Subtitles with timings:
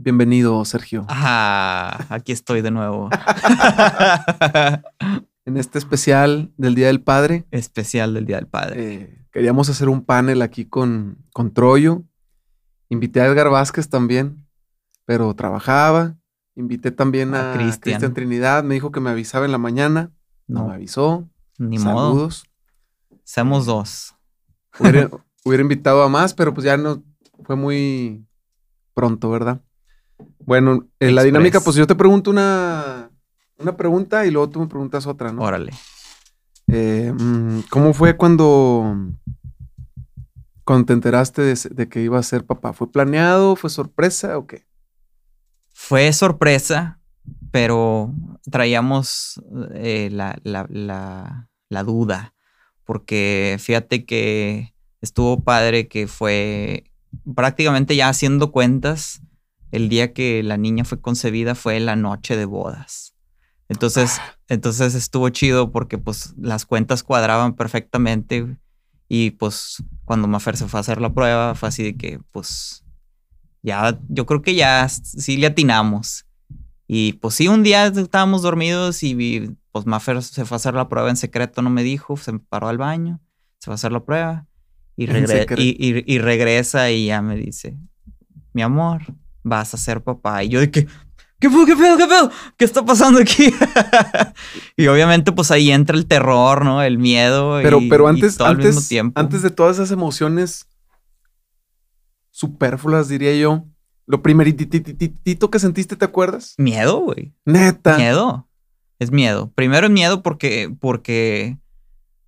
[0.00, 1.04] Bienvenido, Sergio.
[1.08, 3.10] Ah, aquí estoy de nuevo.
[5.44, 7.46] en este especial del Día del Padre.
[7.50, 8.94] Especial del Día del Padre.
[8.94, 12.04] Eh, queríamos hacer un panel aquí con, con Troyo.
[12.88, 14.46] Invité a Edgar Vázquez también,
[15.04, 16.16] pero trabajaba.
[16.54, 18.62] Invité también a, Cristian Trinidad.
[18.62, 20.12] Me dijo que me avisaba en la mañana.
[20.46, 21.28] No, me avisó.
[21.58, 22.44] Ni Saludos.
[23.10, 23.20] modo.
[23.24, 24.14] Somos dos.
[24.78, 25.10] Hubiera,
[25.44, 27.02] hubiera invitado a más, pero pues ya no
[27.42, 28.24] fue muy
[28.94, 29.60] pronto, ¿verdad?
[30.48, 33.10] Bueno, en la dinámica, pues yo te pregunto una,
[33.58, 35.42] una pregunta y luego tú me preguntas otra, ¿no?
[35.42, 35.74] Órale.
[36.68, 38.96] Eh, mm, ¿Cómo fue cuando,
[40.64, 42.72] cuando te enteraste de, que iba a ser papá?
[42.72, 43.56] ¿Fue planeado?
[43.56, 44.64] ¿Fue sorpresa o qué?
[45.74, 46.98] Fue sorpresa,
[47.50, 48.14] pero
[48.50, 49.42] traíamos
[49.74, 52.32] eh, la, la duda,
[52.84, 56.84] porque fíjate que estuvo padre que fue
[57.34, 59.20] prácticamente ya haciendo cuentas
[59.70, 63.14] el día que la niña fue concebida fue la noche de bodas.
[63.68, 64.38] Entonces, ah.
[64.48, 68.56] entonces estuvo chido porque pues las cuentas cuadraban perfectamente
[69.08, 72.84] y pues cuando Mafer se fue a hacer la prueba fue así de que pues
[73.62, 76.24] ya, yo creo que ya sí le atinamos.
[76.86, 80.88] Y pues sí, un día estábamos dormidos y pues Mafer se fue a hacer la
[80.88, 83.20] prueba en secreto, no me dijo, se paró al baño,
[83.58, 84.46] se fue a hacer la prueba
[84.96, 87.76] y, y regresa y ya me dice,
[88.54, 89.02] mi amor,
[89.48, 90.44] vas a ser papá.
[90.44, 90.86] Y yo de que,
[91.40, 92.30] ¿qué pedo, qué pedo, qué pedo?
[92.56, 93.52] ¿Qué está pasando aquí?
[94.76, 96.82] y obviamente pues ahí entra el terror, ¿no?
[96.82, 97.58] El miedo.
[97.62, 100.68] Pero, pero antes, antes, antes de todas esas emociones
[102.30, 103.64] superfluas, diría yo,
[104.06, 106.54] lo primeritito que sentiste, ¿te acuerdas?
[106.56, 107.34] Miedo, güey.
[107.44, 107.98] Neta.
[107.98, 108.48] Miedo.
[108.98, 109.52] Es miedo.
[109.54, 111.58] Primero es miedo porque, porque,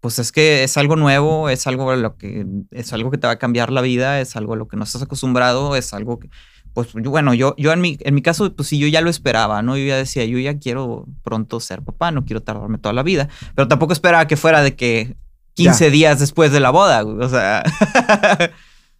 [0.01, 3.33] pues es que es algo nuevo, es algo lo que, es algo que te va
[3.33, 6.29] a cambiar la vida, es algo a lo que no estás acostumbrado, es algo que,
[6.75, 9.63] pues bueno, yo, yo en, mi, en mi caso, pues sí, yo ya lo esperaba,
[9.63, 9.77] ¿no?
[9.77, 13.29] Yo ya decía, yo ya quiero pronto ser papá, no quiero tardarme toda la vida,
[13.55, 15.17] pero tampoco esperaba que fuera de que
[15.55, 17.63] 15 días después de la boda, o sea.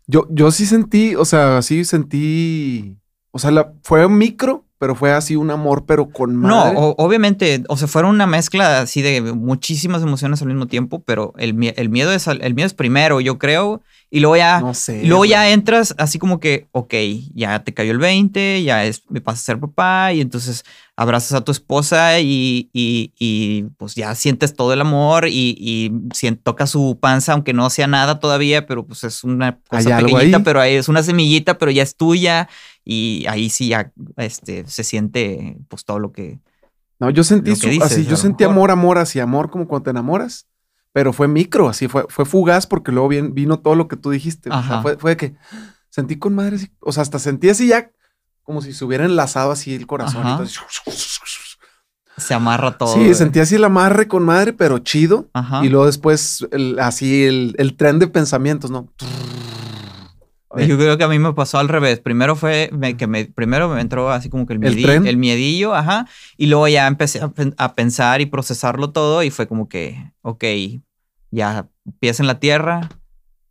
[0.07, 2.97] yo, yo sí sentí, o sea, sí sentí,
[3.31, 6.73] o sea, la, fue un micro, pero fue así un amor, pero con madre.
[6.73, 11.35] No, obviamente, o sea, fueron una mezcla así de muchísimas emociones al mismo tiempo, pero
[11.37, 15.05] el, el, miedo, es, el miedo es primero, yo creo, y luego ya, no sé,
[15.05, 16.95] luego ya entras así como que, ok,
[17.35, 20.65] ya te cayó el 20, ya es, me pasas a ser papá, y entonces
[20.97, 25.91] abrazas a tu esposa y, y, y pues ya sientes todo el amor y, y
[26.43, 30.59] toca su panza, aunque no sea nada todavía, pero pues es una cosa pequeñita, pero
[30.61, 32.49] ahí es una semillita, pero ya es tuya
[32.93, 36.41] y ahí sí ya este, se siente pues todo lo que...
[36.99, 40.49] No, yo sentí así, yo sentí amor, amor hacia amor, como cuando te enamoras,
[40.93, 44.51] pero fue micro, así fue, fue fugaz porque luego vino todo lo que tú dijiste.
[44.51, 45.37] O sea, fue, fue, que
[45.89, 47.93] sentí con madre, o sea, hasta sentí así ya
[48.43, 50.25] como si se hubiera enlazado así el corazón.
[52.17, 52.93] se amarra todo.
[52.93, 55.31] Sí, sentí así el amarre con madre, pero chido.
[55.63, 56.45] Y luego después
[56.81, 58.89] así el, el tren de pensamientos, ¿no?
[60.57, 62.01] Yo creo que a mí me pasó al revés.
[62.01, 66.09] Primero fue que me, primero me entró así como que el, miedillo, ¿El, miedillo, ajá.
[66.37, 67.21] Y luego ya empecé
[67.57, 70.45] a, pensar y procesarlo todo y fue como que, ok,
[71.31, 71.69] ya
[72.01, 72.89] pies en la tierra,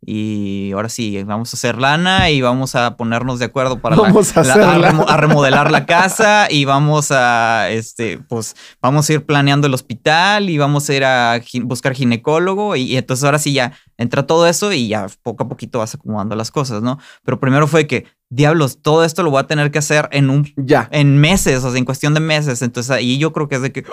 [0.02, 5.16] y ahora sí, vamos a hacer lana y vamos a ponernos de acuerdo para a,
[5.18, 10.56] remodelar la casa y vamos a, este, pues, vamos a ir planeando el hospital y
[10.56, 14.88] vamos a ir a buscar ginecólogo y, entonces ahora sí ya entra todo eso y
[14.88, 16.98] ya poco a poquito vas acomodando las cosas, ¿no?
[17.22, 20.50] Pero primero fue que, diablos, todo esto lo voy a tener que hacer en un,
[20.56, 22.62] ya, en meses, o sea, en cuestión de meses.
[22.62, 23.84] Entonces ahí yo creo que es de que,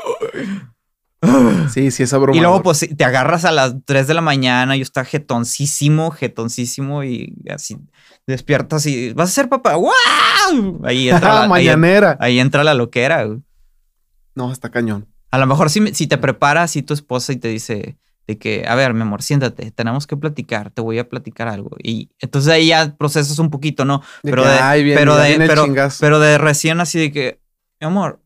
[1.69, 2.37] Sí, sí, esa broma.
[2.37, 7.03] Y luego, pues, te agarras a las 3 de la mañana y está jetoncísimo, jetoncísimo
[7.03, 7.77] y así
[8.27, 9.75] despiertas y vas a ser papá.
[9.75, 10.81] ¡Wow!
[10.83, 12.17] Ahí entra la mañanera.
[12.19, 13.25] Ahí, entra la loquera.
[14.35, 15.07] No, está cañón.
[15.31, 18.65] A lo mejor si, si te preparas y tu esposa y te dice de que,
[18.67, 21.71] a ver, mi amor, siéntate, tenemos que platicar, te voy a platicar algo.
[21.81, 24.01] Y entonces ahí ya procesas un poquito, ¿no?
[24.21, 24.57] pero, de,
[24.95, 27.39] pero, de, pero de recién así de que,
[27.79, 28.21] mi amor,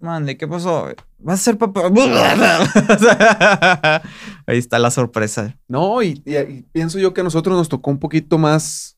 [0.00, 0.88] mande, ¿qué pasó?
[1.26, 1.82] ¿Vas a ser papá?
[4.46, 5.58] Ahí está la sorpresa.
[5.66, 6.22] No, y,
[6.70, 8.96] pienso yo que a nosotros nos tocó un poquito más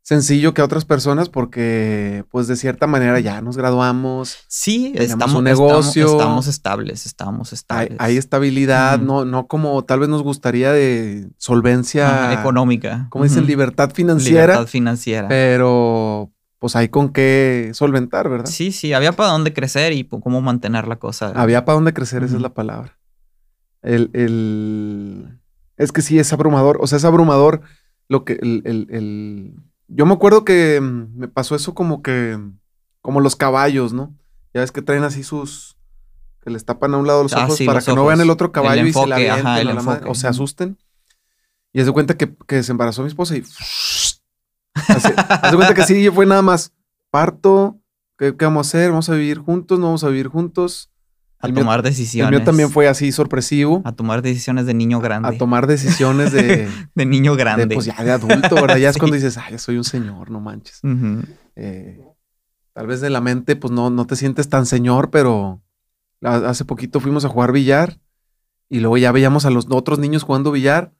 [0.00, 4.38] sencillo que a otras personas porque, pues, de cierta manera ya nos graduamos.
[4.48, 6.12] Sí, estamos un negocio.
[6.12, 7.98] Estamos, estables, estamos estables.
[7.98, 13.06] Hay, estabilidad, no, no como tal vez nos gustaría de solvencia económica.
[13.10, 14.54] Como dicen, libertad financiera.
[14.54, 15.28] Libertad financiera.
[15.28, 18.46] Pero pues hay con qué solventar, ¿verdad?
[18.46, 21.32] Sí, sí, había para dónde crecer y cómo mantener la cosa.
[21.34, 22.98] Había para dónde crecer, esa es la palabra.
[23.82, 25.38] El, el,
[25.76, 27.62] Es que sí, es abrumador, o sea, es abrumador
[28.08, 29.54] lo que, el, el,
[29.86, 32.38] yo me acuerdo que mm, me pasó eso como que,
[33.00, 34.14] como los caballos, ¿no?
[34.52, 35.76] Ya ves que traen así sus,
[36.42, 38.50] que les tapan a un lado los ah, ojos para que no vean el otro
[38.50, 40.78] caballo y se la avienten o se asusten.
[41.72, 43.44] Y se cuenta que, que, se embarazó mi esposa y...
[44.88, 46.72] Haz de cuenta que sí, fue nada más
[47.10, 47.80] parto,
[48.16, 48.90] ¿qué, vamos a hacer?
[48.90, 49.78] ¿Vamos a vivir juntos?
[49.78, 50.90] ¿No vamos a vivir juntos?
[51.40, 52.32] A tomar decisiones.
[52.32, 53.82] El mío también fue así sorpresivo.
[53.84, 55.28] A tomar decisiones de niño grande.
[55.28, 56.68] A tomar decisiones de...
[56.94, 57.72] de niño grande.
[57.72, 58.76] pues ya de adulto, ¿verdad?
[58.76, 60.80] Ya es cuando dices, ay, ya soy un señor, no manches.
[61.54, 62.00] Eh,
[62.72, 65.62] tal vez de la mente, pues no, no te sientes tan señor, pero
[66.22, 68.00] hace poquito fuimos a jugar billar
[68.68, 70.92] y luego ya veíamos a los otros niños jugando billar.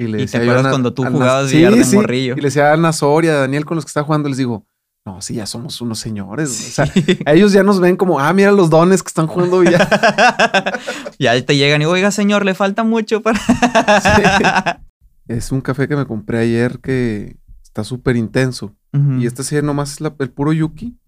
[0.00, 2.32] Y, le te acuerdas cuando tú jugabas billar de morrillo.
[2.32, 4.64] Y le decía a Ana Soria, a Daniel con los que está jugando, les digo,
[5.04, 6.48] no, sí, ya somos unos señores.
[6.50, 6.92] O sea,
[7.34, 9.88] ellos ya nos ven como, ah, mira los dones que están jugando ya.
[11.18, 13.40] ya te llegan y, oiga, señor, le falta mucho para.
[15.28, 18.74] Es un café que me compré ayer que está súper intenso.
[18.92, 20.98] Y este sí nomás es el puro Yuki.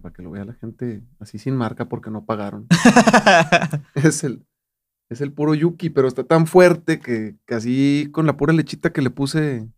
[0.00, 2.68] Para que lo vea la gente así sin marca porque no pagaron.
[3.94, 4.46] es el.
[5.12, 8.92] Es el puro Yuki, pero está tan fuerte que, que así con la pura lechita
[8.92, 9.68] que le puse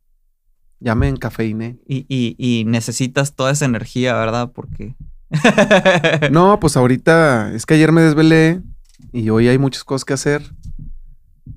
[0.81, 1.79] ya me encafeiné.
[1.87, 4.53] Y, y, y necesitas toda esa energía, ¿verdad?
[4.53, 4.95] Porque.
[6.31, 8.63] no, pues ahorita es que ayer me desvelé
[9.13, 10.43] y hoy hay muchas cosas que hacer.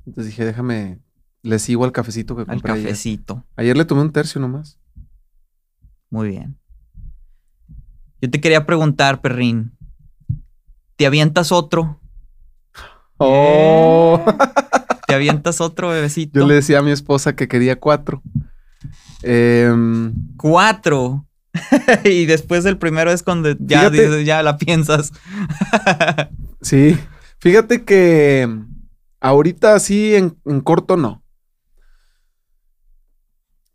[0.06, 1.00] Entonces dije, déjame,
[1.44, 2.71] le sigo al cafecito que compré.
[2.71, 3.44] Al cafecito.
[3.56, 3.75] Ayer.
[3.75, 4.79] le tomé un tercio nomás.
[6.09, 6.57] Muy bien.
[8.21, 9.74] Yo te quería preguntar, perrín.
[10.95, 12.00] ¿Te avientas otro?
[13.17, 14.23] Oh.
[15.07, 16.39] ¿Te avientas otro bebecito?
[16.39, 18.21] Yo le decía a mi esposa que quería cuatro.
[19.23, 21.25] Em, Cuatro.
[22.03, 23.91] y después el primero es cuando ya,
[24.23, 25.11] ya la piensas.
[26.61, 26.97] sí.
[27.39, 28.49] Fíjate que
[29.19, 30.31] ahorita así en,
[30.61, 31.23] corto no.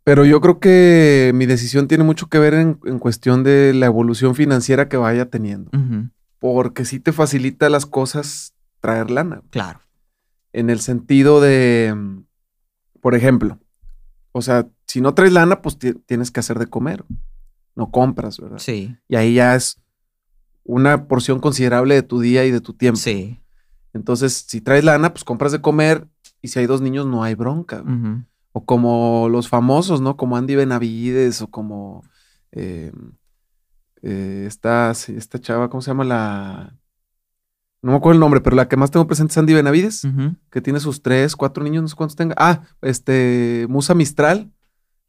[0.03, 4.35] Pero yo creo que mi decisión tiene mucho que ver en, cuestión de la evolución
[4.35, 5.71] financiera que vaya teniendo.
[6.39, 8.53] Porque sí te facilita las cosas
[8.83, 9.41] traer lana.
[9.49, 9.79] Claro.
[10.51, 11.95] En el sentido de,
[12.99, 13.57] por ejemplo,
[14.33, 17.05] o sea, si no traes lana, pues tienes que hacer de comer.
[17.75, 18.57] No compras, ¿verdad?
[18.59, 18.93] Sí.
[19.07, 19.81] Y ahí ya es
[20.65, 22.99] una porción considerable de tu día y de tu tiempo.
[22.99, 23.41] Sí.
[23.93, 26.05] Entonces, si traes lana, pues compras de comer
[26.41, 27.85] y si hay dos niños no hay bronca.
[28.51, 30.17] O como los famosos, ¿no?
[30.17, 32.03] Como Andy Benavides o como
[32.51, 32.91] eh,
[34.01, 36.75] eh, esta, esta chava, ¿cómo se llama la
[37.83, 40.07] no me acuerdo el nombre, pero la que más tengo presente es Andy Benavides,
[40.49, 42.33] que tiene sus tres, cuatro niños, no sé cuántos tenga.
[42.37, 44.53] Ah, este, Musa Mistral,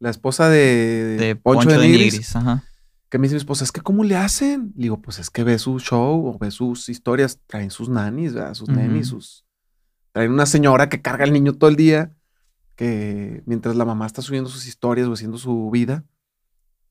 [0.00, 2.35] la esposa de, de Poncho, de Nigris.
[2.35, 2.65] Ajá.
[3.09, 4.73] Que me dice mi esposa, es que ¿cómo le hacen?
[4.75, 8.35] Le digo, pues es que ve su show o ve sus historias, traen sus nanis,
[8.35, 8.55] ¿verdad?
[8.55, 9.47] sus nenis, sus...
[10.11, 12.12] Traen una señora que carga al niño todo el día,
[12.75, 16.05] que mientras la mamá está subiendo sus historias o haciendo su vida,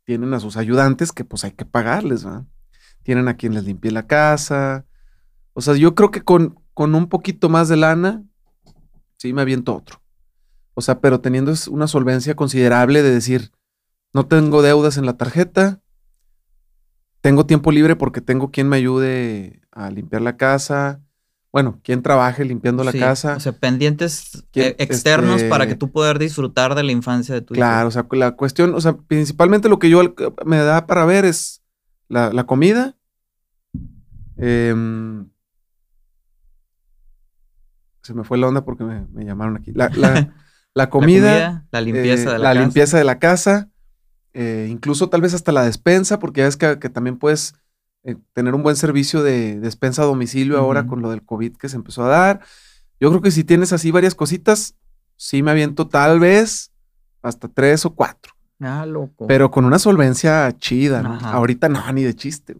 [0.06, 2.46] tienen a sus ayudantes que pues hay que pagarles, ¿verdad?
[3.04, 4.86] Tienen a quien les limpie la casa,
[5.54, 8.24] o sea, yo creo que con, con un poquito más de lana,
[9.18, 10.02] sí me aviento otro.
[10.74, 13.52] O sea, pero teniendo una solvencia considerable de decir,
[14.14, 15.82] no tengo deudas en la tarjeta,
[17.22, 21.02] tengo tiempo libre porque tengo quien me ayude a limpiar la casa,
[21.52, 23.36] bueno, quien trabaje limpiando la casa.
[23.38, 27.42] O sea, pendientes eh, externos para que este tú puedas disfrutar de la infancia de
[27.42, 27.60] tu hijo.
[27.60, 30.16] Claro, o sea, la cuestión, o sea, principalmente lo que yo
[30.46, 31.62] me da para ver es
[32.10, 32.96] la, comida,
[34.38, 34.74] eh,
[38.04, 39.72] se me fue la onda porque me, llamaron aquí.
[39.74, 39.90] La,
[40.90, 42.62] comida, la, limpieza de la, la casa.
[42.62, 43.70] limpieza de la casa,
[44.34, 47.56] eh, incluso tal vez hasta la despensa, porque ya ves que, también puedes
[48.04, 51.70] eh, tener un buen servicio de despensa a domicilio ahora con lo del COVID que
[51.70, 52.42] se empezó a dar.
[53.00, 54.76] Yo creo que si tienes así varias cositas,
[55.16, 56.72] sí me aviento tal vez
[57.22, 58.34] hasta tres o cuatro.
[58.60, 59.28] Ah, loco.
[59.28, 61.20] Pero con una solvencia chida, ¿no?
[61.22, 62.56] Ahorita no, ni de chiste.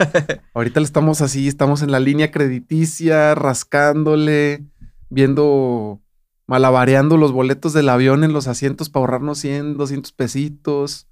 [0.54, 4.64] ahorita le estamos así, estamos en la línea crediticia, rascándole
[5.12, 6.00] viendo,
[6.46, 11.06] malabareando los boletos del avión en los asientos para ahorrarnos 100, 200 pesitos.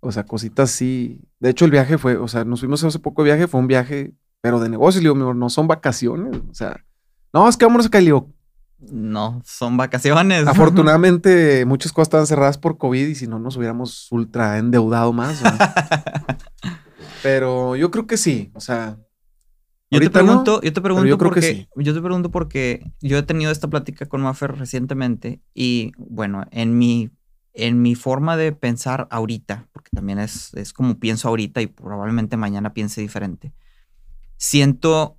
[0.00, 1.20] O sea, cositas así.
[1.40, 3.66] De hecho, el viaje fue, o sea, nos fuimos hace poco de viaje, fue un
[3.66, 5.00] viaje, pero de negocio.
[5.00, 6.40] Le digo, no son vacaciones.
[6.48, 6.84] O sea,
[7.32, 7.98] no, es que vámonos acá.
[7.98, 8.32] Le digo,
[8.78, 10.46] no, son vacaciones.
[10.46, 15.42] Afortunadamente, muchas cosas estaban cerradas por COVID y si no, nos hubiéramos ultra endeudado más.
[17.24, 18.52] Pero yo creo que sí.
[18.54, 18.98] O sea,
[19.90, 23.68] yo te pregunto, yo te pregunto porque yo te pregunto porque yo he tenido esta
[23.68, 27.10] plática con Maffer recientemente y bueno, en mi
[27.54, 32.36] en mi forma de pensar ahorita, porque también es, es como pienso ahorita y probablemente
[32.36, 33.52] mañana piense diferente.
[34.36, 35.18] Siento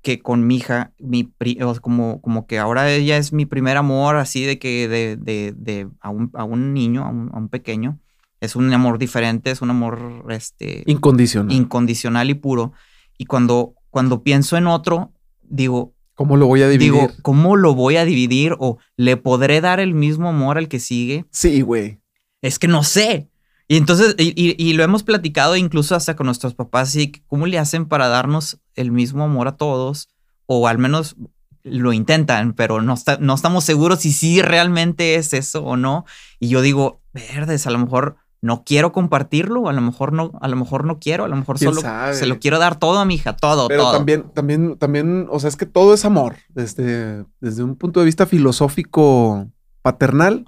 [0.00, 1.32] que con mi hija, mi
[1.80, 5.88] como, como que ahora ella es mi primer amor, así de que de, de, de
[6.00, 7.98] a, un, a, un, niño, a un, a un, pequeño.
[8.40, 11.52] Es un amor diferente, es un amor este, incondicional.
[11.52, 12.72] Incondicional y puro.
[13.20, 15.12] Y cuando, cuando pienso en otro,
[15.42, 16.92] digo, ¿Cómo lo voy a dividir?
[16.94, 18.56] Digo, ¿cómo lo voy a dividir?
[18.58, 21.26] ¿O le podré dar el mismo amor al que sigue?
[21.30, 22.00] Sí, güey.
[22.40, 23.28] Es que no sé.
[23.68, 27.84] Y entonces, y, lo hemos platicado incluso hasta con nuestros papás, y ¿cómo le hacen
[27.84, 30.08] para darnos el mismo amor a todos?
[30.46, 31.16] O al menos
[31.62, 36.06] lo intentan, pero no, no estamos seguros si sí realmente es eso o no.
[36.38, 40.48] Y yo digo, verdes, a lo mejor no quiero compartirlo, a lo mejor no, a
[40.48, 41.82] lo mejor no quiero, a lo mejor solo
[42.12, 45.48] se lo quiero dar todo a mi hija, todo, Pero también, también, también, o sea,
[45.48, 46.36] es que todo es amor.
[46.48, 49.50] Desde, desde un punto de vista filosófico
[49.82, 50.44] paternal,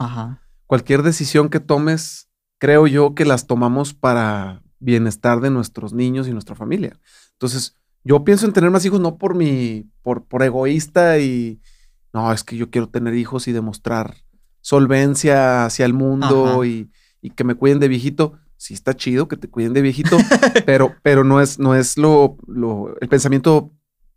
[0.67, 6.33] cualquier decisión que tomes, creo yo que las tomamos para bienestar de nuestros niños y
[6.33, 6.99] nuestra familia.
[7.33, 11.61] Entonces, yo pienso en tener más hijos no por mi, por, por egoísta y
[12.13, 14.17] no, es que yo quiero tener hijos y demostrar
[14.61, 16.91] solvencia hacia el mundo y
[17.23, 18.35] y que me cuiden de viejito.
[18.57, 20.19] Sí está chido que te cuiden de viejito,
[20.67, 23.73] pero, pero no es, no es lo, lo, el pensamiento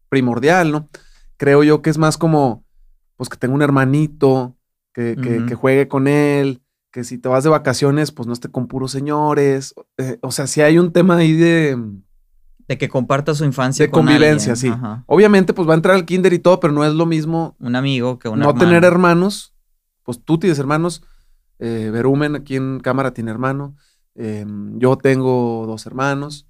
[0.10, 0.90] primordial, ¿no?
[1.38, 2.66] Creo yo que es más como,
[3.16, 4.58] pues que tenga un hermanito,
[4.94, 5.16] que,
[5.48, 8.92] que, juegue con él, que si te vas de vacaciones, pues no esté con puros
[8.92, 9.76] señores.
[9.98, 11.78] Eh, o sea, si hay un tema ahí de...
[12.68, 13.86] De que comparta su infancia.
[13.86, 14.72] De convivencia, sí.
[15.06, 17.56] Obviamente, pues va a entrar al kinder y todo, pero no es lo mismo.
[17.60, 19.54] Un amigo que un No tener hermanos.
[20.04, 21.04] Pues tú tienes hermanos
[21.60, 23.76] eh, Verumen aquí en cámara tiene hermano.
[24.16, 26.48] Em, yo tengo dos hermanos.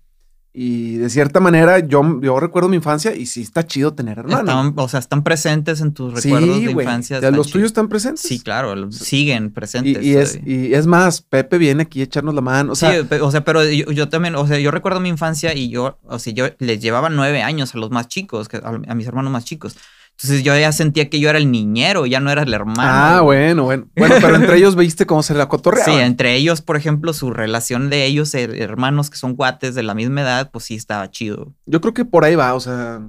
[0.57, 4.73] Y de cierta manera, yo, yo recuerdo mi infancia y sí está chido tener hermanos.
[4.77, 7.19] o sea, están presentes en tus recuerdos de infancia.
[7.31, 8.21] ¿Los tuyos están presentes?
[8.21, 10.01] Sí, claro, siguen presentes.
[10.01, 12.71] Y, es, y, es, más, Pepe viene aquí a echarnos la mano.
[12.71, 15.67] O sea, sí, o sea, pero yo, también, o sea, yo recuerdo mi infancia y
[15.67, 19.33] yo, o sea, yo les llevaba nueve años a los más chicos, a mis hermanos
[19.33, 19.75] más chicos.
[20.17, 22.81] Entonces yo ya sentía que yo era el niñero, ya no era el hermano.
[22.81, 23.89] Ah, bueno, bueno.
[23.97, 25.91] Bueno, pero entre ellos viste cómo se la cotorreaba.
[25.91, 29.93] Sí, entre ellos, por ejemplo, su relación de ellos, hermanos que son guates de la
[29.93, 31.53] misma edad, pues sí estaba chido.
[31.65, 33.01] Yo creo que por ahí va, o sea,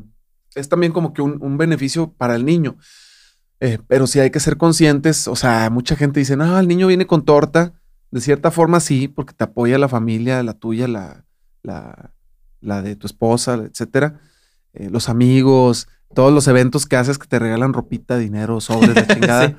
[0.56, 2.76] es también como que un, beneficio para el niño.
[3.60, 6.88] Eh, pero sí hay que ser conscientes, o sea, mucha gente dice, no, el niño
[6.88, 7.72] viene con torta.
[8.10, 11.25] De cierta forma sí, porque te apoya la familia, la tuya, la,
[11.62, 12.12] la,
[12.60, 14.20] la de tu esposa, etcétera.
[14.72, 19.06] Eh, los amigos, todos los eventos que haces que te regalan ropita, dinero, sobres, de
[19.14, 19.56] chingada.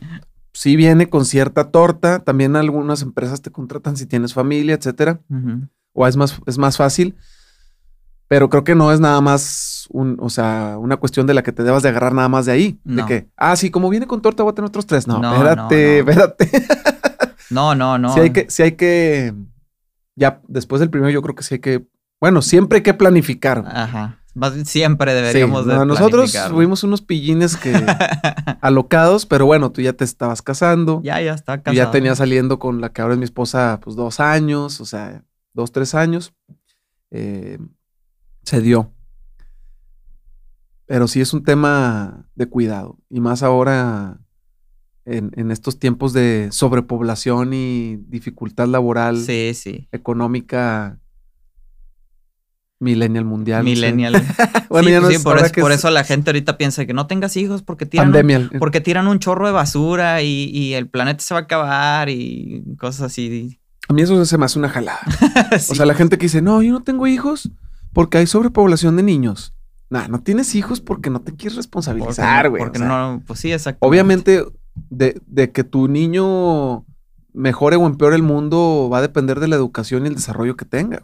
[0.54, 0.76] sí.
[0.76, 2.20] viene con cierta torta.
[2.20, 5.20] También algunas empresas te contratan si tienes familia, etcétera.
[5.94, 7.16] O es más, es más fácil.
[8.28, 11.54] Pero creo que no es nada más un, o sea, una cuestión de la que
[11.54, 12.80] te debas de agarrar nada más de ahí.
[12.84, 15.08] De que, ah, sí, como viene con torta, voy a tener otros tres.
[15.08, 16.50] No, espérate, espérate.
[17.50, 18.14] no, no, no.
[18.14, 19.34] Sí hay que, sí hay que.
[20.16, 21.88] Ya después del primero, yo creo que sí hay que.
[22.20, 23.64] Bueno, siempre hay que planificar.
[23.66, 24.17] Ajá
[24.66, 27.74] siempre deberíamos de Nosotros fuimos unos pillines que
[28.62, 31.02] alocados, pero bueno, tú ya te estabas casando.
[31.04, 31.76] Ya, ya está casado.
[31.76, 35.24] ya tenía saliendo con la que ahora es mi esposa, pues dos años, o sea,
[35.54, 36.34] dos, tres años.
[37.12, 37.58] Eh,
[38.44, 38.94] se dio.
[40.86, 42.98] Pero sí es un tema de cuidado.
[43.10, 44.20] Y más ahora
[45.04, 49.88] en, en estos tiempos de sobrepoblación y dificultad laboral, sí, sí.
[49.92, 51.00] económica
[52.80, 53.64] Millennial mundial.
[53.64, 54.14] Millennial.
[54.70, 57.36] bueno, ya no sí, por, eso, por eso, la gente ahorita piensa que no tengas
[57.36, 61.40] hijos porque tiran, un, porque tiran un chorro de basura y, el planeta se va
[61.40, 63.60] a acabar y cosas así.
[63.90, 65.00] A mí eso se me hace una jalada.
[65.70, 67.50] O sea, la gente que dice, no, yo no tengo hijos
[67.94, 69.54] porque hay sobrepoblación de niños.
[69.90, 72.62] Nah, no tienes hijos porque no te quieres responsabilizar, güey.
[72.62, 73.88] Porque, no, pues sí, exacto.
[73.88, 74.44] Obviamente,
[74.90, 76.86] de, de que tu niño
[77.34, 80.66] mejore o empeore el mundo va a depender de la educación y el desarrollo que
[80.66, 81.02] tenga.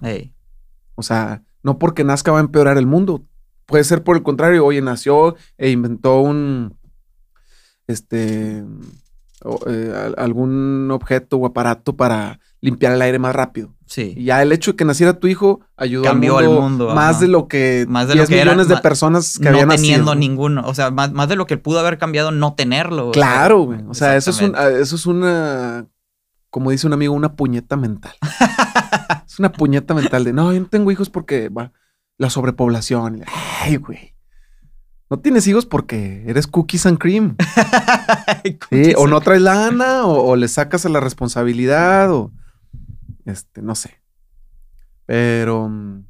[0.96, 3.24] O sea, no porque nazca va a empeorar el mundo.
[3.66, 6.76] Puede ser por el contrario, oye, nació e inventó un,
[7.88, 8.64] este,
[9.68, 13.74] eh, algún objeto o aparato para limpiar el aire más rápido.
[13.86, 14.14] Sí.
[14.16, 17.28] Y ya el hecho de que naciera tu hijo ayudó Cambió al mundo, más de
[17.28, 20.92] lo que más de 10 millones de personas que no habían teniendo ninguno, o sea,
[20.92, 23.12] más, de lo que pudo haber cambiado no tenerlo.
[23.12, 23.80] Claro, güey.
[23.88, 25.88] O sea, eso es un, eso es una
[26.54, 28.14] como dice un amigo, una puñeta mental.
[29.28, 31.72] es una puñeta mental de, no, yo no tengo hijos porque va,
[32.20, 33.24] la sobrepoblación.
[33.60, 34.14] Ay, güey.
[35.10, 37.38] No tienes hijos porque eres cookies and cream.
[38.70, 42.32] sí, o no traes lana, o, le sacas a la responsabilidad, o
[43.26, 44.00] este, no sé.
[45.08, 45.70] Pero.
[45.70, 46.06] Mm,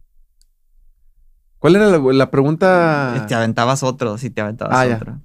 [1.58, 3.26] ¿Cuál era la, pregunta?
[3.30, 5.22] Te aventabas otro, sí, te aventabas ah, otro.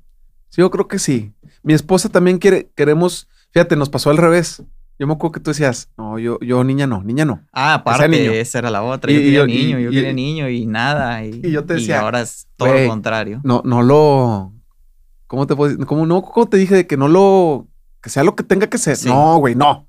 [0.48, 1.34] Sí, yo creo que sí.
[1.64, 4.62] Mi esposa también quiere, queremos, fíjate, nos pasó al revés.
[4.98, 7.40] Yo me acuerdo que tú decías, no, yo, yo niña no, niña no.
[7.52, 9.12] Ah, aparte, esa era la otra.
[9.12, 11.24] Yo quería niño, yo quería niño y nada.
[11.24, 11.96] Y, yo te decía.
[11.96, 13.40] Y ahora es todo lo contrario.
[13.44, 14.52] No, no lo.
[15.28, 15.86] ¿Cómo te puedo decir?
[15.86, 17.68] ¿Cómo, no, ¿Cómo te dije de que no lo.
[18.02, 18.98] que sea lo que tenga que ser?
[19.06, 19.86] No, güey, no.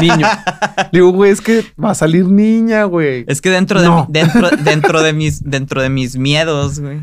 [0.00, 0.26] Niño.
[0.92, 3.26] Digo, güey, es que va a salir niña, güey.
[3.28, 7.00] Es que dentro de, dentro, dentro de mis, dentro de mis miedos, güey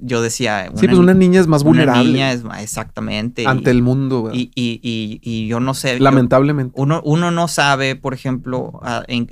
[0.00, 0.70] yo decía.
[0.74, 2.02] sí, pues una niña es más vulnerable.
[2.02, 3.46] Una niña es exactamente.
[3.46, 4.80] Ante el mundo, y, y,
[5.22, 5.98] y, yo no sé.
[5.98, 6.72] Lamentablemente.
[6.76, 8.80] uno, uno no sabe, por ejemplo,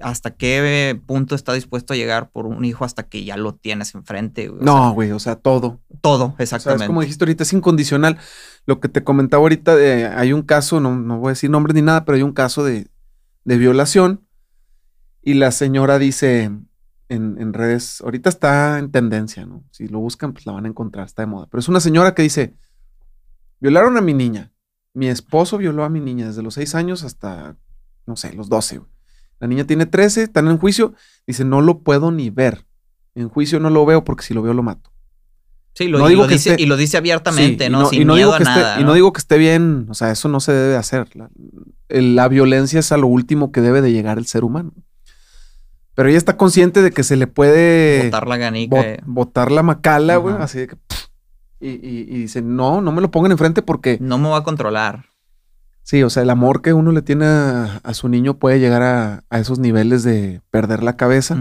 [0.02, 3.94] hasta qué punto está dispuesto a llegar por un hijo hasta que ya lo tienes
[3.94, 4.52] enfrente.
[4.60, 5.80] no, güey, o sea, todo.
[6.00, 6.84] Todo, exactamente.
[6.84, 8.18] es como dijiste ahorita, es incondicional.
[8.66, 11.74] Lo que te comentaba ahorita, de, hay un caso, no, no voy a decir nombres
[11.74, 12.88] ni nada, pero hay un caso de,
[13.44, 14.26] de violación.
[15.22, 16.52] Y la señora dice,
[17.08, 19.64] en, redes, ahorita está en tendencia, ¿no?
[19.70, 21.46] Si lo buscan, pues la van a encontrar, está de moda.
[21.50, 22.54] Pero es una señora que dice,
[23.60, 24.52] violaron a mi niña.
[24.92, 27.56] Mi esposo violó a mi niña desde los 6 años hasta,
[28.06, 28.80] no sé, los 12.
[29.38, 30.94] La niña tiene 13, están en juicio.
[31.26, 32.66] Dice, no lo puedo ni ver.
[33.14, 34.92] En juicio no lo veo porque si lo veo lo mato.
[35.74, 37.90] Sí, lo, digo dice, y lo dice abiertamente, ¿no?
[37.90, 38.80] Sin miedo a nada.
[38.80, 41.06] Y no digo que esté bien, o sea, eso no se debe hacer.
[41.88, 44.72] la, violencia es a lo último que debe de llegar el ser humano.
[45.96, 48.04] Pero ella está consciente de que se le puede.
[48.04, 48.80] Botar la ganica.
[48.82, 49.00] Eh.
[49.06, 50.36] botar la macala, güey.
[50.38, 50.76] Así de que.
[51.58, 53.96] y, dice, no, no me lo pongan enfrente porque.
[54.00, 55.06] No me va a controlar.
[55.82, 59.24] Sí, o sea, el amor que uno le tiene a, su niño puede llegar a,
[59.38, 61.38] esos niveles de perder la cabeza.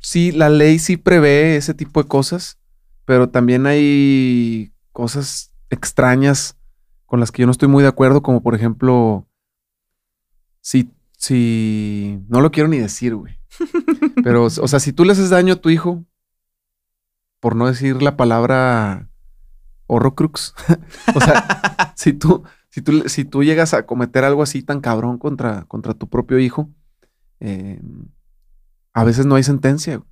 [0.00, 2.58] Sí, la ley sí prevé ese tipo de cosas,
[3.06, 6.56] pero también hay cosas extrañas
[7.06, 9.26] con las que yo no estoy muy de acuerdo, como por ejemplo,
[10.60, 10.90] si
[11.22, 13.38] si no lo quiero ni decir, güey.
[14.24, 16.04] Pero, o sea, si tú le haces daño a tu hijo,
[17.38, 19.08] por no decir la palabra
[19.86, 20.52] horrocrux,
[21.14, 25.16] o sea, si tú, si tú, si tú llegas a cometer algo así tan cabrón
[25.16, 26.70] contra, contra tu propio hijo,
[27.38, 27.80] eh,
[28.92, 30.02] a veces no hay sentencia.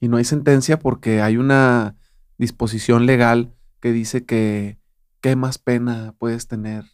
[0.00, 1.96] Y no hay sentencia porque hay una
[2.38, 4.80] disposición legal que dice que
[5.20, 6.93] qué más pena puedes tener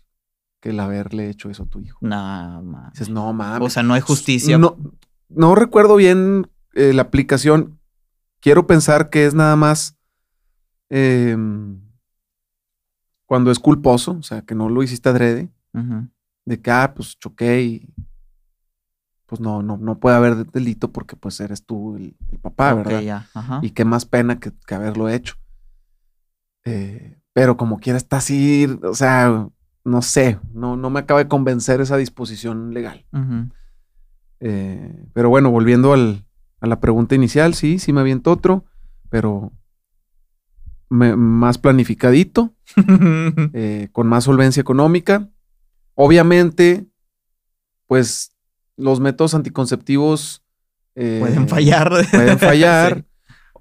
[0.61, 1.99] que el haberle hecho eso a tu hijo.
[2.02, 2.93] No, mames.
[2.93, 3.67] Dices, no mames.
[3.67, 4.59] O sea, no hay justicia.
[4.59, 4.76] No,
[5.29, 7.81] no recuerdo bien eh, la aplicación.
[8.40, 9.97] Quiero pensar que es nada más
[10.91, 11.80] em,
[13.26, 15.50] cuando es culposo, o sea, que no lo hiciste adrede.
[16.45, 17.95] De que, ah, pues choqué y
[19.26, 23.25] pues no, no, no puede haber delito porque pues eres tú el, papá, ¿verdad?
[23.63, 25.37] Y qué más pena que, haberlo hecho.
[26.65, 29.49] Eh, pero como quiera está así, o sea,
[29.91, 33.05] no sé, no, no me acaba de convencer esa disposición legal.
[34.41, 36.25] Eh, pero bueno, volviendo al,
[36.61, 38.65] a la pregunta inicial, sí, sí me aviento otro,
[39.11, 39.53] pero
[40.89, 42.55] más planificadito,
[43.53, 45.29] eh, con más solvencia económica.
[45.95, 46.87] Obviamente,
[47.87, 48.33] pues
[48.76, 50.43] los métodos anticonceptivos
[50.95, 51.93] eh, pueden fallar.
[52.11, 53.05] Pueden fallar.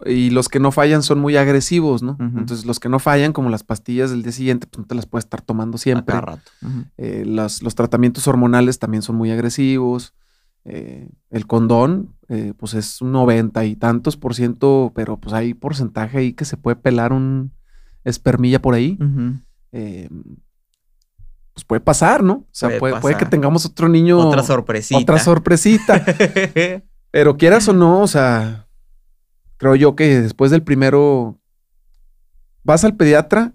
[0.05, 2.15] Y los que no fallan son muy agresivos, ¿no?
[2.19, 5.05] Entonces, los que no fallan, como las pastillas del día siguiente, pues no te las
[5.05, 6.15] puedes estar tomando siempre.
[6.15, 6.51] A rato.
[6.97, 10.13] Eh, los tratamientos hormonales también son muy agresivos.
[10.63, 15.53] Eh, el condón, eh, pues es un noventa y tantos por ciento, pero pues hay
[15.53, 17.51] porcentaje ahí que se puede pelar un
[18.03, 18.97] espermilla por ahí.
[19.71, 20.09] pues
[21.65, 22.33] puede pasar, ¿no?
[22.33, 24.17] O sea, puede, puede, que tengamos otro niño.
[24.19, 24.99] Otra sorpresita.
[25.01, 26.05] Otra sorpresita.
[27.11, 28.68] pero quieras o no, o sea
[29.59, 31.37] creo yo que después del primero,
[32.63, 33.53] vas al pediatra,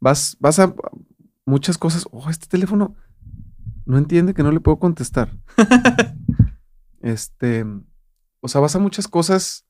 [0.00, 0.74] vas, vas a
[1.44, 2.06] muchas cosas.
[2.10, 2.96] Oh, este teléfono
[3.84, 5.36] no entiende que no le puedo contestar.
[7.02, 7.66] este,
[8.40, 9.66] o sea, vas a muchas cosas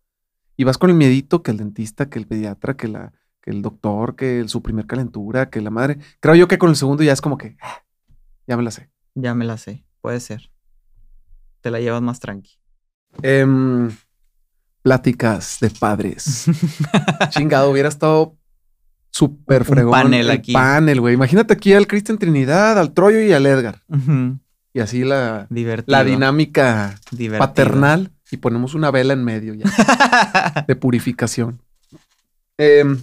[0.57, 3.61] y vas con el miedito que el dentista, que el pediatra, que la, que el
[3.61, 5.99] doctor, que el, su primer calentura, que la madre.
[6.21, 7.83] Creo yo que con el segundo ya es como que ah,
[8.47, 8.89] ya me la sé.
[9.17, 10.53] Ya me la sé, puede ser.
[11.61, 12.61] Te la llevas más tranqui.
[13.23, 13.45] Eh,
[14.87, 16.45] pláticas de padres.
[17.31, 18.37] Chingado, hubiera estado
[19.11, 19.89] súper fregón.
[19.89, 20.53] Un panel aquí.
[20.53, 21.15] Panel, güey.
[21.15, 23.83] Imagínate aquí al Cristian Trinidad, al Troyo y al Edgar.
[24.73, 25.49] Y así la,
[25.87, 27.01] la dinámica
[27.37, 28.13] paternal.
[28.31, 29.65] Y ponemos una vela en medio ya.
[30.69, 31.61] de purificación.
[32.57, 33.01] Em,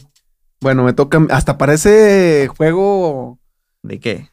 [0.62, 1.22] bueno, me toca.
[1.32, 3.40] Hasta parece juego.
[3.82, 4.30] ¿De qué?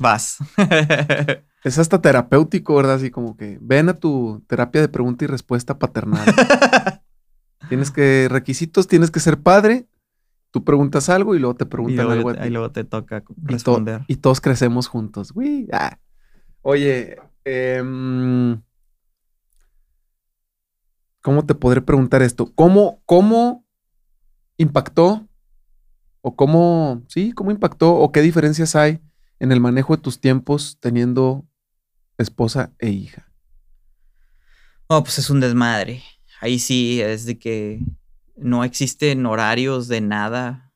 [0.00, 0.38] Vas.
[1.62, 2.94] Es hasta terapéutico, ¿verdad?
[2.94, 6.24] Así como que ven a tu terapia de pregunta y respuesta paternal.
[7.68, 9.86] tienes que, requisitos, tienes que ser padre.
[10.50, 12.32] Tú preguntas algo y luego te preguntan algo.
[12.32, 14.02] Y luego te toca responder.
[14.08, 15.32] Y, todos crecemos juntos.
[15.34, 15.98] Uy, ah.
[16.62, 18.60] Oye, em,
[21.20, 22.52] ¿cómo te podré preguntar esto?
[22.54, 23.64] ¿Cómo, cómo
[24.56, 25.28] impactó
[26.22, 29.00] o cómo, sí, cómo impactó o qué diferencias hay
[29.38, 31.46] en el manejo de tus tiempos teniendo
[32.22, 33.30] esposa e hija?
[34.88, 36.02] Oh, pues es un desmadre.
[36.40, 37.80] Ahí sí es de que
[38.36, 40.72] no existen horarios de nada,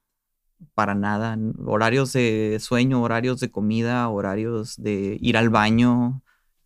[0.75, 1.39] para nada.
[1.67, 6.23] Horarios de sueño, horarios de comida, horarios de ir al baño.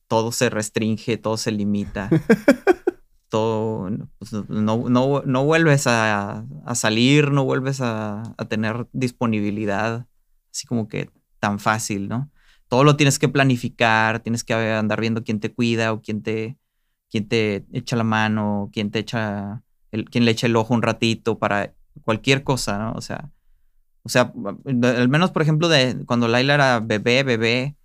[0.08, 2.10] Todo se restringe, todo se limita.
[3.28, 10.06] todo, pues, no, no, vuelves a, salir, no vuelves a, a, tener disponibilidad,
[10.50, 12.30] así como que tan fácil, ¿no?
[12.68, 16.58] Todo lo tienes que planificar, tienes que andar viendo quién te cuida o quién te,
[17.10, 20.82] quién te echa la mano, quién te echa, el, quién le echa el ojo un
[20.82, 22.92] ratito para cualquier cosa, ¿no?
[22.92, 23.30] O sea,
[24.02, 24.32] o sea,
[24.66, 27.76] al menos por ejemplo de cuando Laila era bebé, bebé,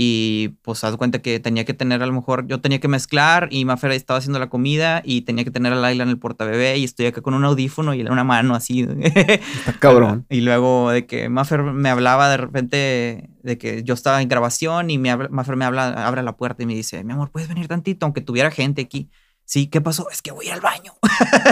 [0.00, 3.48] y pues haz cuenta que tenía que tener a lo mejor, yo tenía que mezclar
[3.50, 6.78] y Mafer estaba haciendo la comida y tenía que tener a Laila en el portabebé
[6.78, 8.86] y estoy acá con un audífono y una mano así.
[9.00, 10.24] Está cabrón.
[10.30, 14.88] y luego de que Mafer me hablaba de repente de que yo estaba en grabación
[14.90, 17.66] y me, Mafer me habla, abre la puerta y me dice, mi amor, ¿puedes venir
[17.66, 19.10] tantito aunque tuviera gente aquí?
[19.46, 20.08] Sí, ¿qué pasó?
[20.12, 20.92] Es que voy al baño.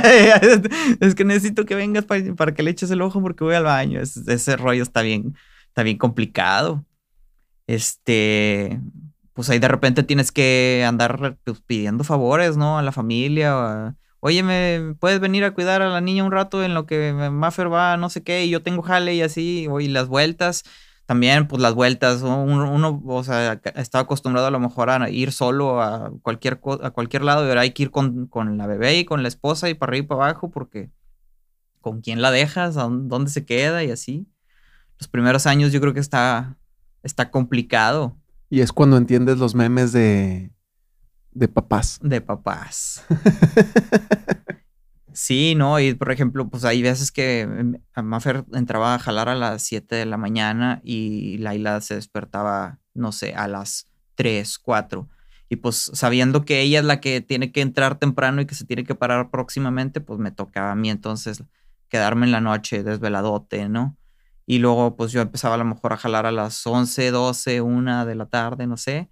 [1.00, 4.00] es que necesito que vengas para, que le eches el ojo porque voy al baño.
[4.00, 5.35] ese rollo está bien,
[5.66, 6.85] está bien complicado
[7.66, 8.81] este,
[9.33, 12.79] pues ahí de repente tienes que andar pues, pidiendo favores, ¿no?
[12.79, 13.96] A la familia.
[14.20, 17.72] Oye, ¿me puedes venir a cuidar a la niña un rato en lo que Maffer
[17.72, 20.64] va, no sé qué, y yo tengo jale y así, y las vueltas.
[21.07, 25.81] También, pues las vueltas, uno, o sea, estaba acostumbrado a lo mejor a ir solo
[25.81, 29.05] a cualquier, a cualquier lado y ahora hay que ir con, con la bebé y
[29.05, 30.90] con la esposa y para arriba y para abajo porque
[31.81, 34.26] con quién la dejas, dónde se queda y así.
[34.98, 36.57] Los primeros años yo creo que está,
[37.07, 38.16] está complicado.
[38.51, 40.53] Y es cuando entiendes los memes de,
[41.33, 41.99] de papás.
[42.03, 43.05] De papás.
[45.12, 45.81] sí, ¿no?
[45.81, 47.49] Y por ejemplo, pues hay veces que
[47.95, 53.12] Maffer entraba a jalar a las 7 de la mañana y Laila se despertaba, no
[53.12, 55.09] sé, a las 3, 4.
[55.49, 58.64] Y pues sabiendo que ella es la que tiene que entrar temprano y que se
[58.64, 61.45] tiene que parar próximamente, pues me tocaba a mí entonces
[61.88, 63.97] quedarme en la noche desveladote, ¿no?
[64.46, 68.06] Y luego, pues yo empezaba a lo mejor a jalar a las 11, 12, 1
[68.06, 69.11] de la tarde, no sé.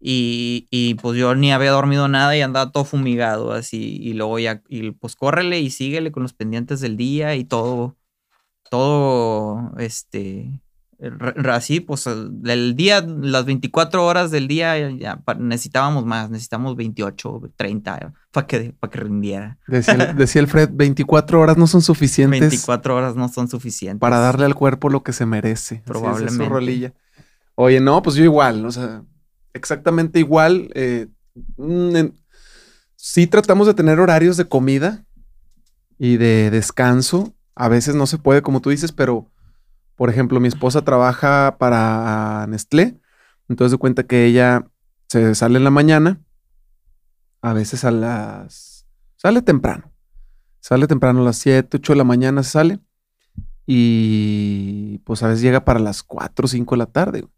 [0.00, 3.98] Y, y, pues yo ni había dormido nada y andaba todo fumigado así.
[4.02, 7.96] Y luego ya, y pues córrele y síguele con los pendientes del día y todo,
[8.70, 10.62] todo, este,
[11.50, 18.12] así, pues el día, las 24 horas del día ya, necesitábamos más, necesitamos 28, 30
[18.30, 19.58] para que, para que rindiera.
[19.66, 22.40] Decía, el Fred, 24 horas no son suficientes.
[22.40, 24.00] 24 horas no son suficientes.
[24.00, 25.82] Para darle al cuerpo lo que se merece.
[25.84, 26.94] Probablemente.
[27.56, 29.02] Oye, no, pues yo igual, o sea,
[29.52, 30.70] exactamente igual.
[30.74, 31.06] Eh,
[31.56, 32.10] mm,
[32.96, 35.04] sí tratamos de tener horarios de comida
[35.98, 37.34] y de descanso.
[37.54, 39.30] A veces no se puede, como tú dices, pero
[39.96, 42.98] por ejemplo, mi esposa trabaja para Nestlé,
[43.48, 44.66] entonces de cuenta que ella
[45.08, 46.20] se sale en la mañana,
[47.42, 48.86] a veces a las...
[49.16, 49.92] sale temprano,
[50.60, 52.80] sale temprano a las 7, 8 de la mañana se sale
[53.66, 57.28] y pues a veces llega para las 4 o 5 de la tarde.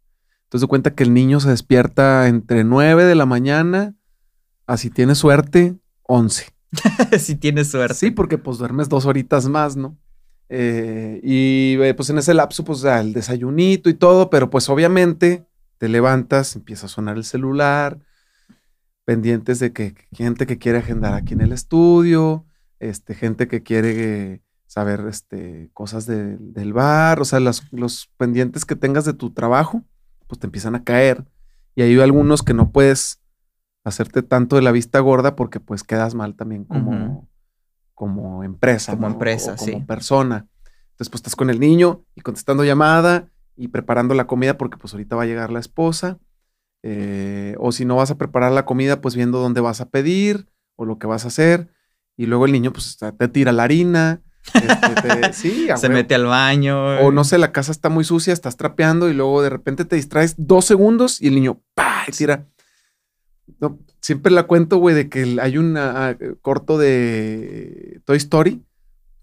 [0.43, 3.97] Entonces de cuenta que el niño se despierta entre 9 de la mañana
[4.67, 6.53] así tiene suerte, 11.
[7.19, 7.95] si tiene suerte.
[7.95, 9.97] Sí, porque pues duermes dos horitas más, ¿no?
[10.49, 15.45] Eh, y eh, pues en ese lapso, pues el desayunito y todo, pero pues obviamente
[15.77, 17.99] te levantas, empieza a sonar el celular,
[19.05, 22.45] pendientes de que, gente que quiere agendar aquí en el estudio,
[22.79, 29.05] este, gente que quiere saber este, cosas del bar, o sea, los pendientes que tengas
[29.05, 29.83] de tu trabajo,
[30.27, 31.25] pues te empiezan a caer.
[31.75, 33.21] Y hay algunos que no puedes
[33.83, 37.27] hacerte tanto de la vista gorda porque pues quedas mal también como,
[37.97, 38.91] como empresa.
[38.91, 40.45] Como empresa, como persona.
[40.91, 44.93] Entonces, pues estás con el niño y contestando llamada y preparando la comida porque pues
[44.93, 46.19] ahorita va a llegar la esposa.
[46.83, 50.47] Eh, o si no vas a preparar la comida, pues viendo dónde vas a pedir
[50.75, 51.69] o lo que vas a hacer.
[52.15, 54.21] Y luego el niño pues te tira la harina.
[54.53, 56.99] Este, sí, se mete al baño.
[56.99, 59.95] O no sé, la casa está muy sucia, estás trapeando y luego de repente te
[59.95, 62.05] distraes dos segundos y el niño ¡pah!
[62.15, 62.45] tira.
[63.59, 68.63] No, siempre la cuento, güey, de que hay un ah, corto de Toy Story,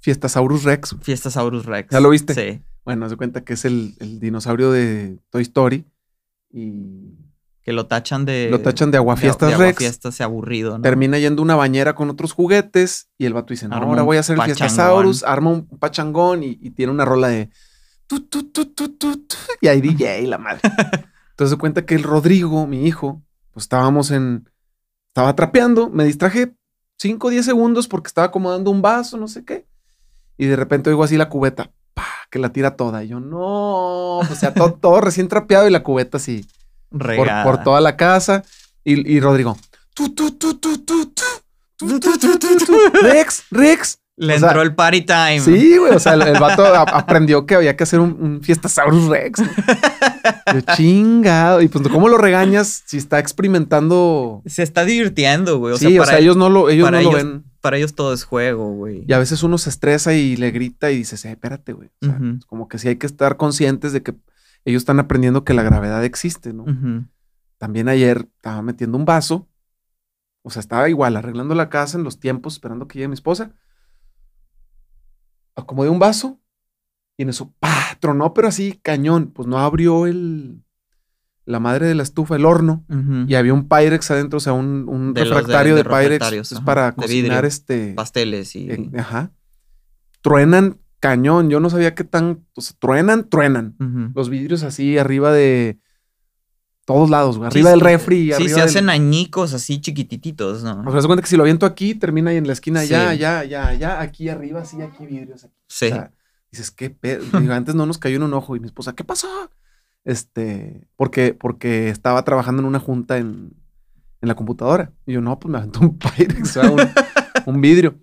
[0.01, 0.97] Fiestasaurus Rex.
[1.01, 1.91] Fiestasaurus Rex.
[1.91, 2.35] ¿Ya lo viste?
[2.35, 2.63] Sí.
[2.85, 5.87] Bueno, se cuenta que es el, dinosaurio de Toy Story
[6.51, 7.19] y...
[7.63, 8.49] Que lo tachan de...
[8.51, 9.79] Lo tachan de aguafiestas de, de Rex.
[9.79, 10.83] Aguafiestas aburrido, ¿no?
[10.83, 14.19] Termina yendo a una bañera con otros juguetes y el vato dice, no, ahora voy
[14.19, 17.49] a hacer el Fiestasaurus, arma un pachangón y, tiene una rola de...
[19.63, 20.61] y ahí DJ la madre.
[21.31, 23.24] Entonces se cuenta que el Rodrigo, mi hijo,
[23.55, 24.51] pues estábamos en
[25.09, 26.55] estaba trapeando, me distraje
[26.99, 29.65] 5 o 10 segundos porque estaba acomodando un vaso, no sé qué.
[30.37, 31.71] Y de repente oigo así la cubeta,
[32.31, 33.05] que la tira toda.
[33.05, 36.47] Y yo, no, o sea, todo, recién trapeado y la cubeta así
[36.91, 38.43] por, por, toda la casa.
[38.83, 39.57] Y, y Rodrigo,
[39.95, 41.31] tú, tú, tú, tú, tú, tú,
[43.03, 43.99] Rex, Rex.
[44.17, 45.41] Le entró el party time.
[45.41, 45.93] Sí, güey.
[45.93, 49.43] O sea, el, vato aprendió que había que hacer un, fiesta Saurus Rex.
[50.55, 51.63] Yo, chingado.
[51.63, 54.43] Y pues, ¿cómo lo regañas si está experimentando?
[54.47, 55.75] Se está divirtiendo, güey.
[55.75, 57.45] O sí, sea, o sea, ellos no lo, ellos no lo ven.
[57.61, 59.05] Para ellos todo es juego, güey.
[59.09, 61.89] Y a veces uno se estresa y le grita y dices, eh, espérate, güey.
[62.03, 64.15] O sea, como que sí hay que estar conscientes de que
[64.65, 66.67] ellos están aprendiendo que la gravedad existe, ¿no?
[67.59, 69.49] También ayer estaba metiendo un vaso.
[70.43, 73.55] O sea, estaba igual, arreglando la casa en los tiempos, esperando que llegue mi esposa
[75.57, 76.41] acomodé un vaso
[77.17, 77.97] y en eso, ¡pah!
[78.01, 79.31] Tronó, pero así, cañón.
[79.33, 80.63] Pues no abrió el,
[81.45, 82.85] la madre de la estufa, el horno,
[83.29, 87.95] y había un Pyrex adentro, o sea, un, refractario de, Pyrex para cocinar este...
[87.95, 88.71] Pasteles y...
[88.71, 89.33] Eh, ajá.
[90.23, 92.47] Truenan cañón, yo no sabía qué tan...
[92.55, 93.77] O sea, truenan, truenan.
[94.15, 95.79] Los vidrios así arriba de
[96.85, 97.49] todos lados, güey.
[97.49, 98.33] Arriba del refri.
[98.35, 100.83] Sí, se hacen añicos así chiquitititos, ¿no?
[100.87, 103.15] O sea, se cuenta que si lo aviento aquí, termina ahí en la esquina, ya,
[103.15, 105.45] ya, ya, ya, aquí arriba, sí, aquí vidrios.
[105.45, 105.55] Aquí.
[105.67, 105.87] Sí.
[105.87, 106.13] O sea,
[106.51, 107.25] dices, ¿qué pedo?
[107.53, 109.29] antes no nos cayó en un ojo y mi esposa, ¿qué pasó?
[110.05, 113.55] Este, porque, porque estaba trabajando en una junta en,
[114.21, 114.93] en la computadora.
[115.07, 116.81] Y yo, no, pues me aventó un Pyrex, un,
[117.47, 117.99] un vidrio.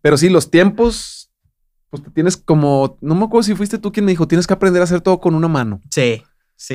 [0.00, 1.30] Pero sí, los tiempos,
[1.90, 4.54] pues te tienes como, no me acuerdo si fuiste tú quien me dijo, tienes que
[4.54, 5.80] aprender a hacer todo con una mano.
[5.90, 6.22] Sí.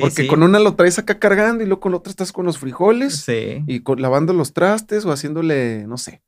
[0.00, 2.58] Porque con una lo traes acá cargando y luego con la otra estás con los
[2.58, 3.26] frijoles.
[3.28, 6.22] Y lavando los trastes o haciéndole, no sé.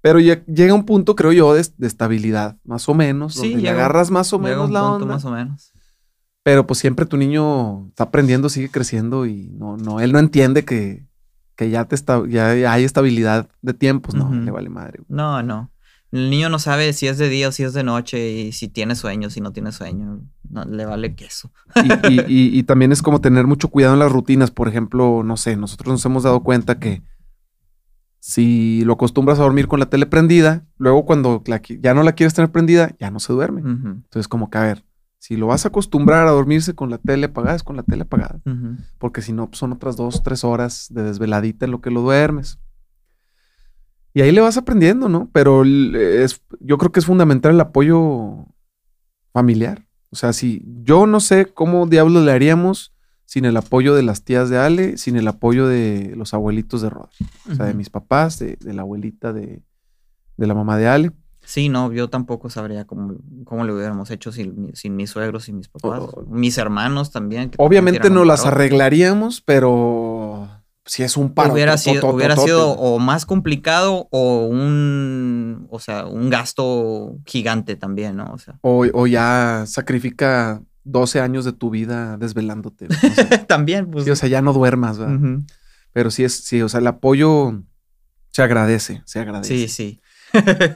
[0.00, 3.34] Pero ya llega un punto, creo yo, de, estabilidad, más o menos.
[3.34, 5.06] Sí, donde le agarras más o menos la onda.
[5.06, 5.72] Más o menos.
[6.42, 10.64] Pero pues siempre tu niño está aprendiendo, sigue creciendo y no, no, él no entiende
[10.64, 11.06] que,
[11.54, 15.00] que ya te está, ya hay estabilidad de tiempos, no, le vale madre.
[15.08, 15.71] No, no.
[16.12, 18.68] El niño no sabe si es de día o si es de noche y si
[18.68, 20.20] tiene sueño, si no tiene sueño.
[20.48, 21.50] No, le vale queso.
[22.10, 24.50] Y, y, también es como tener mucho cuidado en las rutinas.
[24.50, 27.02] Por ejemplo, no sé, nosotros nos hemos dado cuenta que
[28.20, 31.42] si lo acostumbras a dormir con la tele prendida, luego cuando
[31.80, 33.62] ya no la quieres tener prendida, ya no se duerme.
[33.62, 34.84] Entonces, como que a ver,
[35.18, 38.02] si lo vas a acostumbrar a dormirse con la tele apagada, es con la tele
[38.02, 38.40] apagada.
[38.98, 42.02] Porque si no, pues son otras dos, tres horas de desveladita en lo que lo
[42.02, 42.58] duermes.
[44.14, 45.30] Y ahí le vas aprendiendo, ¿no?
[45.32, 48.46] Pero es, yo creo que es fundamental el apoyo
[49.32, 49.86] familiar.
[50.10, 52.92] O sea, si yo no sé cómo diablos le haríamos
[53.24, 56.90] sin el apoyo de las tías de Ale, sin el apoyo de los abuelitos de
[56.90, 57.08] Rod.
[57.50, 59.62] O sea, de mis papás, de, la abuelita de,
[60.36, 61.12] la mamá de Ale.
[61.44, 65.54] Sí, no, yo tampoco sabría cómo, cómo le hubiéramos hecho sin, sin mis suegros y
[65.54, 66.02] mis papás.
[66.28, 67.50] mis hermanos también.
[67.56, 70.11] obviamente no las arreglaríamos, pero
[70.84, 71.52] si es un paro.
[71.52, 78.16] Hubiera sido, hubiera sido o más complicado o un, o sea, un gasto gigante también,
[78.16, 78.32] ¿no?
[78.32, 78.58] O, sea.
[78.62, 82.88] o, ya sacrifica 12 años de tu vida desvelándote.
[83.48, 84.04] también, pues.
[84.04, 85.40] Sí, o sea, ya no duermas, ¿verdad?
[85.92, 87.62] Pero sí es, sí, o sea, el apoyo
[88.30, 89.54] se agradece, se agradece.
[89.54, 90.00] Sí, sí.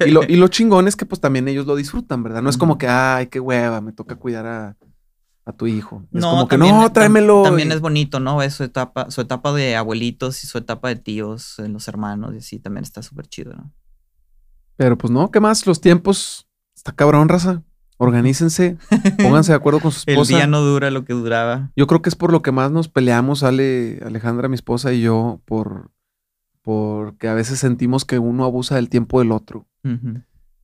[0.07, 2.43] y, lo, y lo chingón es que pues también ellos lo disfrutan, ¿verdad?
[2.43, 4.77] No es como que, ay, qué hueva, me toca cuidar a,
[5.47, 6.03] a tu hijo.
[6.13, 7.45] Es no, como que no, tráemelo.
[7.45, 8.43] También es bonito, ¿no?
[8.43, 12.35] Es su etapa, su etapa de abuelitos y su etapa de tíos, en los hermanos,
[12.35, 13.73] y así también está súper chido, ¿no?
[14.77, 15.67] Pero pues no, ¿qué más?
[15.67, 17.63] Los tiempos, está cabrón, raza.
[17.99, 18.77] Organícense,
[19.23, 20.33] pónganse de acuerdo con su esposa.
[20.33, 21.71] El día no dura lo que duraba.
[21.77, 25.01] Yo creo que es por lo que más nos peleamos, Ale, Alejandra, mi esposa y
[25.01, 25.93] yo, por
[26.61, 29.69] porque a veces sentimos que uno abusa del tiempo del otro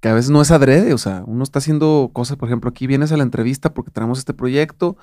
[0.02, 2.88] que a veces no es adrede, o sea, uno está haciendo cosas, por ejemplo, aquí
[2.88, 4.96] vienes a la entrevista porque tenemos este proyecto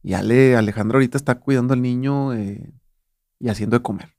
[0.00, 2.72] y Ale, Alejandro ahorita está cuidando al niño eh,
[3.40, 4.14] y haciendo de comer.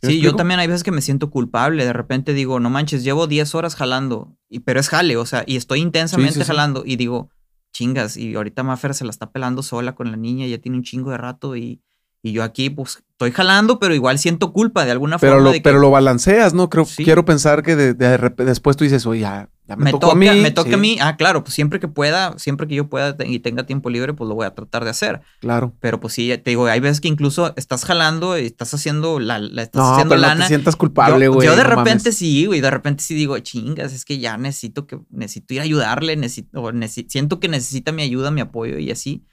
[0.00, 3.26] Sí, yo también hay veces que me siento culpable, de repente digo, no manches, llevo
[3.26, 7.28] 10 horas jalando, y, pero es jale, o sea, y estoy intensamente jalando y digo,
[7.74, 10.84] chingas, y ahorita Maffer se la está pelando sola con la niña, ya tiene un
[10.84, 11.82] chingo de rato y
[12.22, 15.52] y yo aquí, pues, estoy jalando, pero igual siento culpa de alguna pero forma.
[15.52, 16.70] Lo, Pero lo balanceas, ¿no?
[16.70, 17.94] Creo, Quiero pensar que de,
[18.36, 20.28] después tú dices, oye, ya, me, toca a mí.
[20.28, 20.98] Me toca a mí.
[21.00, 24.28] Ah, claro, pues siempre que pueda, siempre que yo pueda y tenga tiempo libre, pues
[24.28, 25.20] lo voy a tratar de hacer.
[25.40, 25.74] Claro.
[25.80, 29.38] Pero pues sí, te digo, hay veces que incluso estás jalando y estás haciendo la,
[29.38, 30.34] estás no, haciendo lana.
[30.34, 31.46] No te sientas culpable, güey.
[31.46, 35.00] Yo, de repente sí, güey, de repente sí digo, chingas, es que ya necesito que,
[35.10, 36.70] necesito ir a ayudarle, necesito,
[37.08, 39.24] siento que necesita mi ayuda, mi apoyo y así.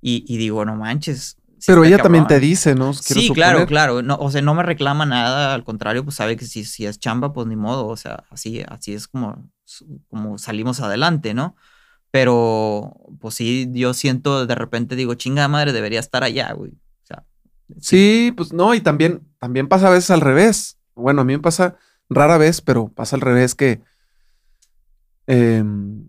[0.00, 2.92] Y, y digo, no manches, pero ella también te dice, ¿no?
[2.92, 4.02] sí, claro, claro.
[4.02, 6.98] No, o sea, no me reclama nada, al contrario, pues sabe que si, si es
[6.98, 7.86] chamba, pues ni modo.
[7.86, 9.50] O sea, así, así es como,
[10.08, 11.56] como salimos adelante, ¿no?
[12.10, 16.72] Pero, pues sí, yo siento, de repente digo, chinga madre, debería estar allá, güey.
[16.72, 17.24] O sea.
[17.80, 20.78] Sí, pues no, y también, también pasa a veces al revés.
[20.94, 21.76] Bueno, a mí me pasa
[22.08, 23.82] rara vez, pero pasa al revés que.
[25.26, 26.06] Em,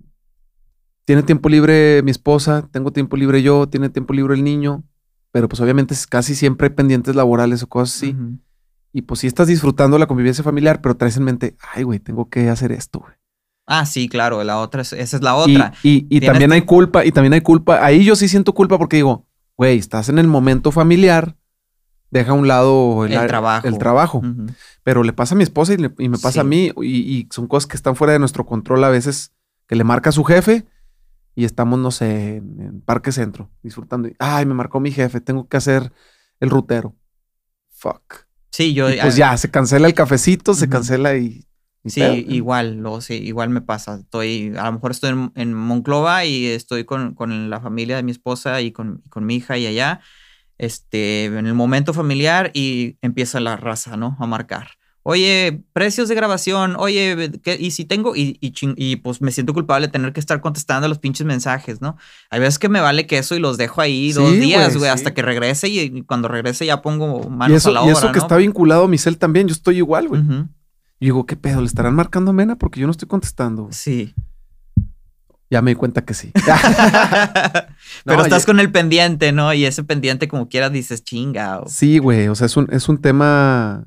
[1.06, 4.84] tiene tiempo libre mi esposa, tengo tiempo libre yo, tiene tiempo libre el niño,
[5.38, 8.16] pero pues obviamente casi siempre hay pendientes laborales o cosas así.
[8.92, 12.28] Y pues sí estás disfrutando la convivencia familiar, pero traes en mente, ay, güey, tengo
[12.28, 13.14] que hacer esto, güey.
[13.68, 15.74] Ah, sí, claro, la otra, esa es la otra.
[15.84, 17.86] Y, también hay culpa, y también hay culpa.
[17.86, 21.36] Ahí yo sí siento culpa porque digo, güey, estás en el momento familiar,
[22.10, 23.68] deja a un lado el, trabajo.
[23.68, 24.24] El trabajo.
[24.82, 27.78] Pero le pasa a mi esposa y, me pasa a mí, y, son cosas que
[27.78, 29.34] están fuera de nuestro control a veces,
[29.68, 30.66] que le marca a su jefe
[31.38, 34.10] y estamos, no sé, en, Parque Centro, disfrutando.
[34.18, 35.94] Ay, me marcó mi jefe, tengo que hacer
[36.40, 36.96] el rutero.
[37.70, 38.26] Fuck.
[38.50, 38.88] Sí, yo.
[39.00, 41.48] pues ya, se cancela el cafecito, se cancela y
[41.86, 44.00] Sí, igual, lo, sí, igual me pasa.
[44.00, 47.16] Estoy, a lo mejor estoy en, Monclova y estoy con,
[47.52, 50.02] la familia de mi esposa y con, mi hija y allá,
[50.58, 54.18] este, en el momento familiar y empieza la raza, ¿no?
[54.20, 54.72] A marcar.
[55.10, 59.94] Oye, precios de grabación, oye, y si tengo, y, y, pues me siento culpable de
[59.94, 61.96] tener que estar contestando los pinches mensajes, ¿no?
[62.30, 65.14] Hay veces que me vale que eso y los dejo ahí dos días, güey, hasta
[65.14, 67.94] que regrese y, cuando regrese ya pongo manos a la obra.
[67.94, 70.24] Y eso que está vinculado a mi cel también, yo estoy igual, güey.
[71.00, 71.62] Y digo, ¿qué pedo?
[71.62, 72.58] ¿Le estarán marcando a Mena?
[72.58, 73.70] Porque yo no estoy contestando.
[73.72, 74.14] Sí.
[75.50, 76.34] Ya me di cuenta que sí.
[78.04, 79.54] Pero estás con el pendiente, ¿no?
[79.54, 81.62] Y ese pendiente, como quieras, dices chinga.
[81.68, 82.28] Sí, güey.
[82.28, 83.86] O sea, es un, es un tema.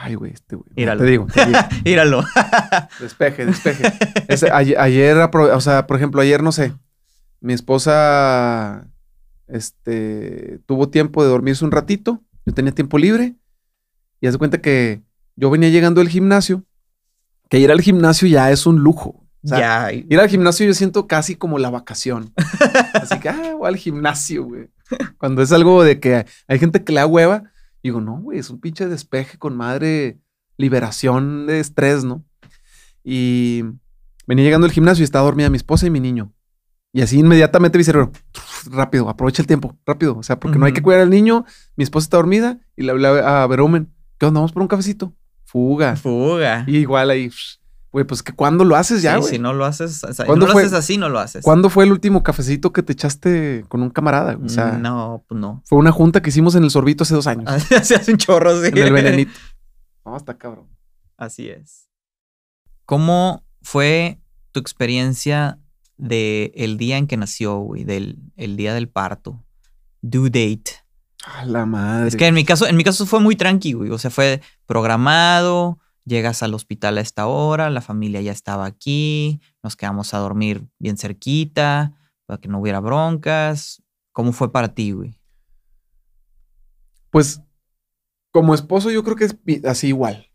[0.00, 0.70] Ay, güey, este güey.
[0.74, 1.26] Te digo.
[1.84, 2.24] Íralo.
[3.00, 3.92] despeje, despeje.
[4.52, 6.74] ayer, ayer, o sea, por ejemplo, ayer, no sé,
[7.40, 8.88] mi esposa
[9.48, 12.22] este, tuvo tiempo de dormirse un ratito.
[12.46, 13.36] Yo tenía tiempo libre
[14.20, 15.02] y haz de cuenta que
[15.36, 16.64] yo venía llegando al gimnasio,
[17.48, 19.26] que ir al gimnasio ya es un lujo.
[19.42, 19.92] ya.
[19.92, 22.32] Ir al gimnasio yo siento casi como la vacación.
[22.94, 24.70] Así que, ah, voy al gimnasio, güey.
[25.18, 27.51] Cuando es algo de que hay gente que le da hueva,
[27.82, 30.20] digo, no, güey, es un pinche despeje con madre
[30.56, 32.24] liberación de estrés, ¿no?
[33.04, 33.62] Y
[34.26, 36.32] venía llegando al gimnasio y estaba dormida mi esposa y mi niño.
[36.92, 38.12] Y así inmediatamente mi cerebro,
[38.70, 40.16] rápido, aprovecha el tiempo, rápido.
[40.18, 42.90] O sea, porque no hay que cuidar al niño, mi esposa está dormida y le
[42.90, 43.92] hablé a Verumen.
[44.18, 44.40] ¿Qué onda?
[44.40, 45.14] ¿Vamos por un cafecito?
[45.44, 45.96] Fuga.
[45.96, 46.64] Fuga.
[46.66, 47.30] Y igual ahí,
[47.92, 49.30] güey, pues que cuando lo haces ya, güey.
[49.30, 51.44] si no lo haces, no lo haces así, no lo haces.
[51.44, 54.38] ¿Cuándo fue el último cafecito que te echaste con un camarada?
[54.42, 55.62] O sea, no, pues no.
[55.66, 57.50] Fue una junta que hicimos en el sorbito hace dos años.
[57.82, 58.68] Se hace un chorro, sí.
[58.68, 59.32] En el venenito.
[60.04, 60.66] No, está cabrón.
[61.16, 61.88] Así es.
[62.86, 64.18] ¿Cómo fue
[64.50, 65.60] tu experiencia
[65.96, 67.84] de el día en que nació, güey?
[67.84, 69.44] Del el día del parto.
[70.00, 70.82] Due date.
[71.24, 72.08] A la madre.
[72.08, 73.90] Es que en mi caso, en mi caso fue muy tranqui, güey.
[73.90, 79.40] O sea, fue programado, llegas al hospital a esta hora, la familia ya estaba aquí,
[79.62, 81.94] nos quedamos a dormir bien cerquita,
[82.26, 83.82] para que no hubiera broncas.
[84.12, 85.18] ¿Cómo fue para ti, güey?
[87.10, 87.42] Pues,
[88.30, 90.26] como esposo, yo creo que es así igual.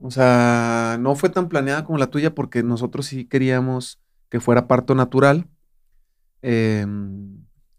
[0.00, 4.68] O sea, no fue tan planeada como la tuya porque nosotros sí queríamos que fuera
[4.68, 5.48] parto natural.
[6.42, 6.86] Eh,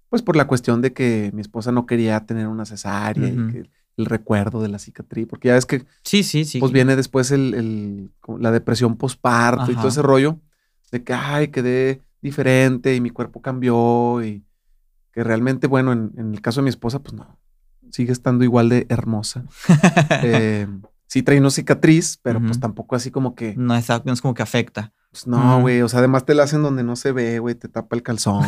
[0.10, 3.70] pues por la cuestión de que mi esposa no quería tener una cesárea y que
[3.98, 6.60] el recuerdo de la cicatriz, porque ya ves que sí, sí, sí.
[6.60, 10.40] Pues viene después el, la depresión posparto y todo ese rollo
[10.92, 14.46] de que, ay, quedé diferente y mi cuerpo cambió y
[15.12, 17.40] que realmente, bueno, en, el caso de mi esposa, pues no,
[17.92, 19.46] sigue estando igual de hermosa.
[20.24, 20.68] eh,
[21.08, 23.56] sí trae una cicatriz, pero pues tampoco así como que...
[23.58, 24.94] No es, no es como que afecta.
[25.10, 25.82] Pues no, güey.
[25.82, 27.56] O sea, además te la hacen donde no se ve, güey.
[27.56, 28.46] Te tapa el calzón.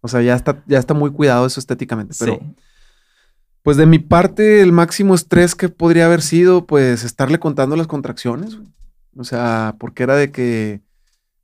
[0.00, 2.14] o, sea, ya está, ya está muy cuidado eso estéticamente.
[2.18, 2.38] Pero,
[3.64, 7.86] pues de mi parte, el máximo estrés que podría haber sido, pues, estarle contando las
[7.86, 8.68] contracciones, güey.
[9.16, 10.82] O sea, porque era de que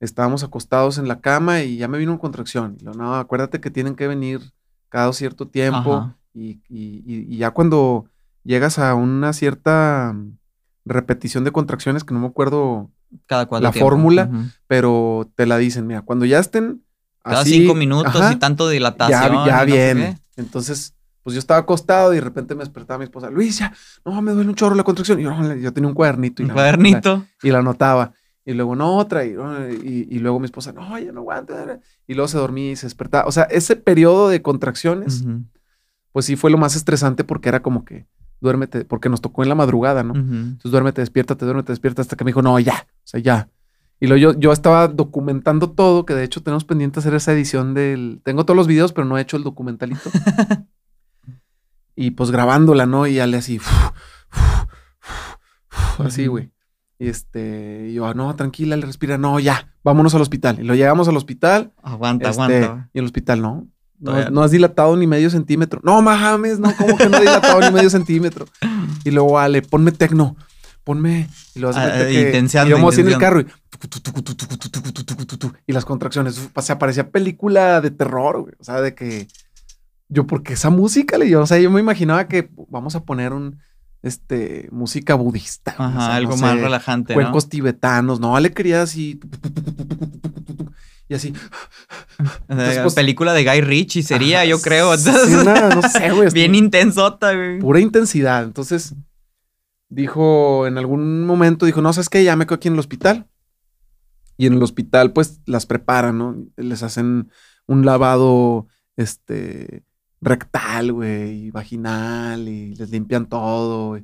[0.00, 2.76] estábamos acostados en la cama y ya me vino una contracción.
[2.78, 4.52] Y lo, no, acuérdate que tienen que venir
[4.90, 6.12] cada cierto tiempo.
[6.34, 8.04] Y, y, ya cuando
[8.44, 10.14] llegas a una cierta
[10.84, 12.90] repetición de contracciones, que no me acuerdo
[13.24, 14.30] cada la fórmula,
[14.66, 16.84] pero te la dicen, mira, cuando ya estén
[17.22, 19.46] Cada cinco minutos y tanto dilatación.
[19.46, 20.18] Ya, ya viene.
[20.36, 23.72] Entonces, pues yo estaba acostado y de repente me despertaba mi esposa, Luis, ya,
[24.04, 25.20] no, me duele un chorro la contracción.
[25.20, 25.24] Y
[25.62, 26.42] yo, tenía un cuadernito.
[26.42, 27.24] Y un cuadernito.
[27.42, 28.12] y la anotaba.
[28.44, 29.36] Y luego no otra, y,
[30.10, 31.78] y, luego mi esposa, no, ya no aguanta.
[32.06, 33.28] Y luego se dormía y se despertaba.
[33.28, 35.24] O sea, ese periodo de contracciones,
[36.12, 38.06] pues sí fue lo más estresante porque era como que
[38.40, 40.14] duérmete, porque nos tocó en la madrugada, ¿no?
[40.14, 43.48] Entonces duérmete, despiértate, duérmete, despierta, hasta que me dijo, no, ya, o sea, ya.
[44.00, 47.74] Y luego yo, yo estaba documentando todo, que de hecho tenemos pendiente hacer esa edición
[47.74, 48.22] del...
[48.24, 50.10] Tengo todos los videos, pero no he hecho el documentalito.
[52.00, 53.06] y pues grabándola, ¿no?
[53.06, 53.60] Y le así,
[55.98, 56.50] así, güey.
[56.98, 60.60] Y este, yo, no, tranquila, le respira, no, ya, vámonos al hospital.
[60.60, 61.72] Y lo llegamos al hospital.
[61.82, 62.88] Aguanta, este, aguanta.
[62.94, 65.80] Y el hospital, no, no, has dilatado ni medio centímetro.
[65.84, 68.46] No, mames, no, ¿cómo que no he dilatado ni medio centímetro?
[69.04, 70.36] Y luego, vale, ponme tecno,
[70.84, 71.28] ponme.
[71.54, 73.46] Y lo vas a meter que, y vamos en el carro y,
[75.66, 76.50] y las contracciones.
[76.60, 78.54] Se aparecía película de terror, güey.
[78.58, 79.26] O sea, de que
[80.10, 83.58] yo, porque esa música le o sea, yo me imaginaba que vamos a poner un
[84.02, 85.74] este, música budista.
[85.78, 87.14] Ajá, algo más relajante.
[87.14, 88.20] Cuencos tibetanos.
[88.20, 89.20] No, le quería así.
[91.08, 91.34] Y así.
[92.46, 94.90] Pues, película de Guy Ritchie sería, yo creo.
[94.96, 96.30] no sé, güey.
[96.32, 97.58] Bien intensota, güey.
[97.58, 98.44] Pura intensidad.
[98.44, 98.94] Entonces,
[99.88, 102.22] dijo, en algún momento, dijo, no, ¿sabes qué?
[102.22, 103.26] Ya me quedo aquí en el hospital.
[104.36, 106.36] Y en el hospital, pues, las preparan, ¿no?
[106.56, 107.30] Les hacen
[107.66, 109.82] un lavado, este,
[110.20, 113.98] rectal, güey, vaginal, y les limpian todo.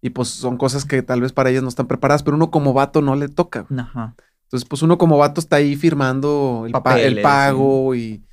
[0.00, 2.72] Y pues son cosas que tal vez para ellas no están preparadas, pero uno como
[2.72, 3.66] vato no le toca.
[3.76, 4.14] Ajá.
[4.44, 8.24] Entonces, pues uno como vato está ahí firmando el, pago y,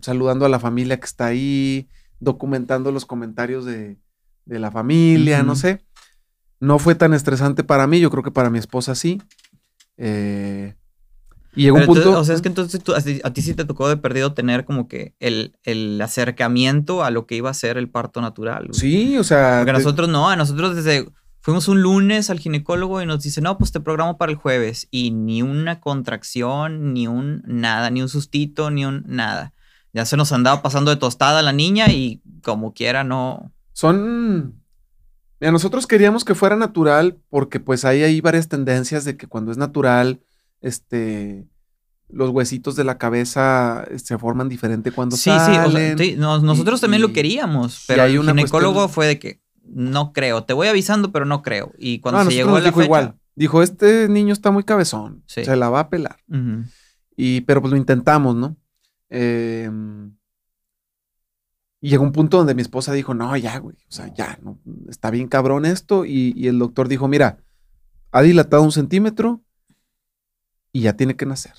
[0.00, 1.88] saludando a la familia que está ahí,
[2.18, 3.98] documentando los comentarios de,
[4.46, 5.84] la familia, no sé.
[6.58, 9.22] No fue tan estresante para mí, yo creo que para mi esposa sí.
[9.96, 10.74] Eh,
[11.56, 12.18] y llegó un punto.
[12.18, 12.80] o sea, es que entonces
[13.22, 17.26] a, ti, sí te tocó de perdido tener como que el, el, acercamiento a lo
[17.26, 18.68] que iba a ser el parto natural.
[18.72, 19.58] Sí, o sea.
[19.58, 21.08] Porque a nosotros no, a nosotros desde.
[21.40, 24.88] Fuimos un lunes al ginecólogo y nos dice, no, pues te programo para el jueves.
[24.90, 29.52] Y ni una contracción, ni un nada, ni un sustito, ni un nada.
[29.92, 33.52] Ya se nos andaba pasando de tostada la niña y como quiera no.
[33.74, 34.54] Son.
[35.38, 39.52] Mira, nosotros queríamos que fuera natural porque pues hay ahí varias tendencias de que cuando
[39.52, 40.20] es natural
[40.60, 41.46] este,
[42.08, 45.98] los huesitos de la cabeza eh, se forman diferente cuando sí, salen.
[45.98, 50.52] Sí, sí, nosotros también lo queríamos, pero el ginecólogo fue de que no creo, te
[50.52, 51.72] voy avisando, pero no creo.
[51.78, 55.68] Y cuando se llegó la dijo igual, dijo, este niño está muy cabezón, se la
[55.68, 56.18] va a pelar.
[57.16, 58.56] Y, pero pues lo intentamos, ¿no?
[59.08, 60.16] Em,
[61.80, 64.58] y llegó un punto donde mi esposa dijo, no, ya, güey, o sea, ya, no,
[64.88, 66.04] está bien cabrón esto.
[66.04, 67.38] Y, y el doctor dijo, mira,
[68.10, 69.43] ha dilatado un centímetro,
[70.74, 71.54] y ya tiene que nacer.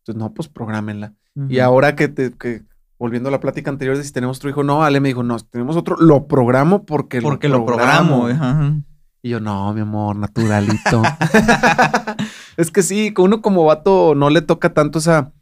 [0.00, 1.14] Entonces, no, pues prográmenla.
[1.48, 2.62] Y ahora que, te, que,
[2.98, 5.38] volviendo a la plática anterior de si tenemos otro hijo, no, Ale me dijo, no,
[5.38, 8.28] tenemos otro, lo programo porque, porque lo programo.
[9.22, 11.02] Y yo, no, mi amor, naturalito.
[12.56, 15.32] es que sí, uno como vato no le toca tanto esa...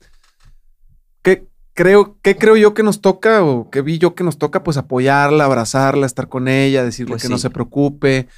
[1.23, 4.63] ¿Qué creo, qué creo yo que nos toca o qué vi yo que nos toca?
[4.63, 8.29] Pues apoyarla, abrazarla, estar con ella, decirle pues que no se preocupe.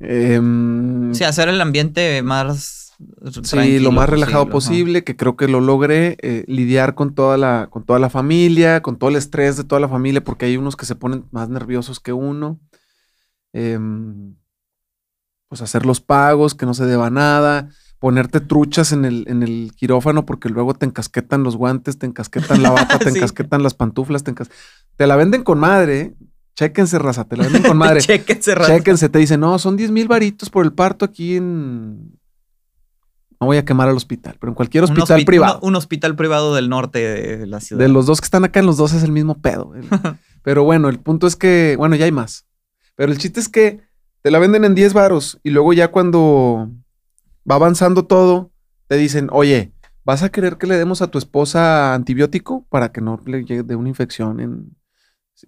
[0.00, 2.81] Em, sí, hacer el ambiente más
[3.42, 7.68] Sí, lo más relajado posible, que creo que lo logré, eh, lidiar con toda, la,
[7.70, 10.76] con toda la familia, con todo el estrés de toda la familia, porque hay unos
[10.76, 12.60] que se ponen más nerviosos que uno.
[13.52, 14.34] Em,
[15.48, 19.72] pues hacer los pagos, que no se deba nada, ponerte truchas en el, en el
[19.76, 24.24] quirófano, porque luego te encasquetan los guantes, te encasquetan la bata, te encasquetan las pantuflas,
[24.24, 24.34] te,
[24.96, 26.16] te la venden con madre, ¿eh?
[26.54, 28.00] Chéquense, raza, te la venden con madre.
[28.00, 28.76] Chéquense, raza.
[28.76, 32.18] Chéquense, te dicen, no, son 10 mil varitos por el parto aquí en
[33.42, 35.58] no voy a quemar al hospital, pero en cualquier hospital privado.
[35.62, 37.82] Un, hospital privado del norte de la ciudad.
[37.82, 39.72] De los dos que están acá, en los dos es el mismo pedo.
[40.44, 42.46] pero bueno, el punto es que, bueno, ya hay más.
[42.94, 43.80] Pero el chiste es que
[44.22, 46.70] te la venden en 10 varos y luego ya cuando
[47.50, 48.52] va avanzando todo,
[48.86, 49.72] te dicen, oye,
[50.04, 53.74] ¿vas a querer que le demos a tu esposa antibiótico para que no le llegue
[53.74, 54.76] una infección en,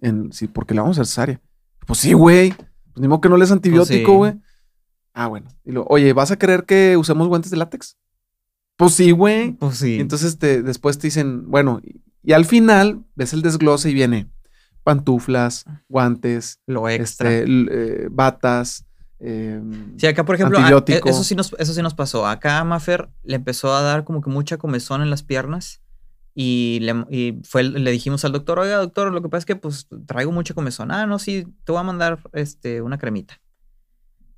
[0.01, 1.41] en sí, porque le vamos a hacer cesárea?
[1.87, 2.49] Pues sí, güey.
[2.51, 4.33] Pues ni modo que no le es pues antibiótico, güey.
[5.15, 5.47] Ah, bueno.
[5.63, 7.97] Y lo, oye, ¿vas a querer que usemos guantes de látex?
[8.75, 9.53] Pues sí, güey.
[9.53, 9.97] Pues sí.
[9.99, 11.81] entonces te, después te dicen, bueno,
[12.21, 14.29] y, al final ves el desglose y viene
[14.83, 18.85] pantuflas, guantes, lo extra, este, eh, batas.
[19.19, 22.27] Em, sí, acá por ejemplo, ah, e, eso, sí nos, eso sí nos pasó.
[22.27, 25.81] Acá a Maffer le empezó a dar como que mucha comezón en las piernas
[26.35, 29.55] y le, y fue, le dijimos al doctor, oiga doctor, lo que pasa es que
[29.55, 30.91] pues traigo mucha comezón.
[30.91, 33.39] Ah, no, sí, te voy a mandar este, una cremita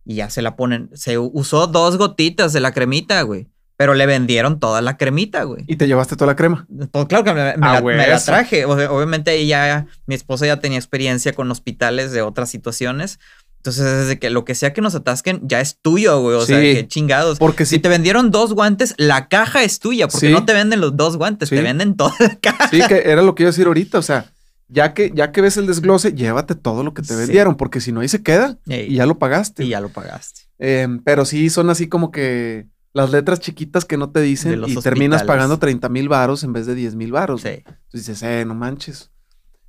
[0.08, 0.90] y ya se la ponen.
[0.94, 3.48] Se usó dos gotitas de la cremita, güey.
[3.76, 5.64] Pero le vendieron toda la cremita, güey.
[5.68, 6.66] ¿Y te llevaste toda la crema?
[6.92, 8.66] Pues claro que me, la, traje.
[8.66, 13.20] obviamente ella, mi esposa ya tenía experiencia con hospitales de otras situaciones.
[13.58, 16.38] Entonces, desde que lo que sea que nos atasquen, ya es tuyo, güey.
[16.38, 17.38] O sea, que chingados.
[17.38, 20.96] Porque si, te vendieron dos guantes, la caja es tuya, porque no te venden los
[20.96, 22.70] dos guantes, te venden toda la caja.
[22.70, 24.00] Sí, que era lo que iba a decir ahorita.
[24.00, 24.26] O sea,
[24.70, 27.92] ya que, ya que ves el desglose, llévate todo lo que te vendieron, porque si
[27.92, 29.64] no ahí se queda y ya lo pagaste.
[29.64, 30.42] Y ya lo pagaste.
[30.60, 34.76] Em, pero sí son así como que las letras chiquitas que no te dicen y
[34.78, 37.42] terminas pagando 30 mil varos en vez de 10 mil varos.
[37.42, 37.64] Sí.
[37.66, 39.12] Entonces dices, eh, no manches.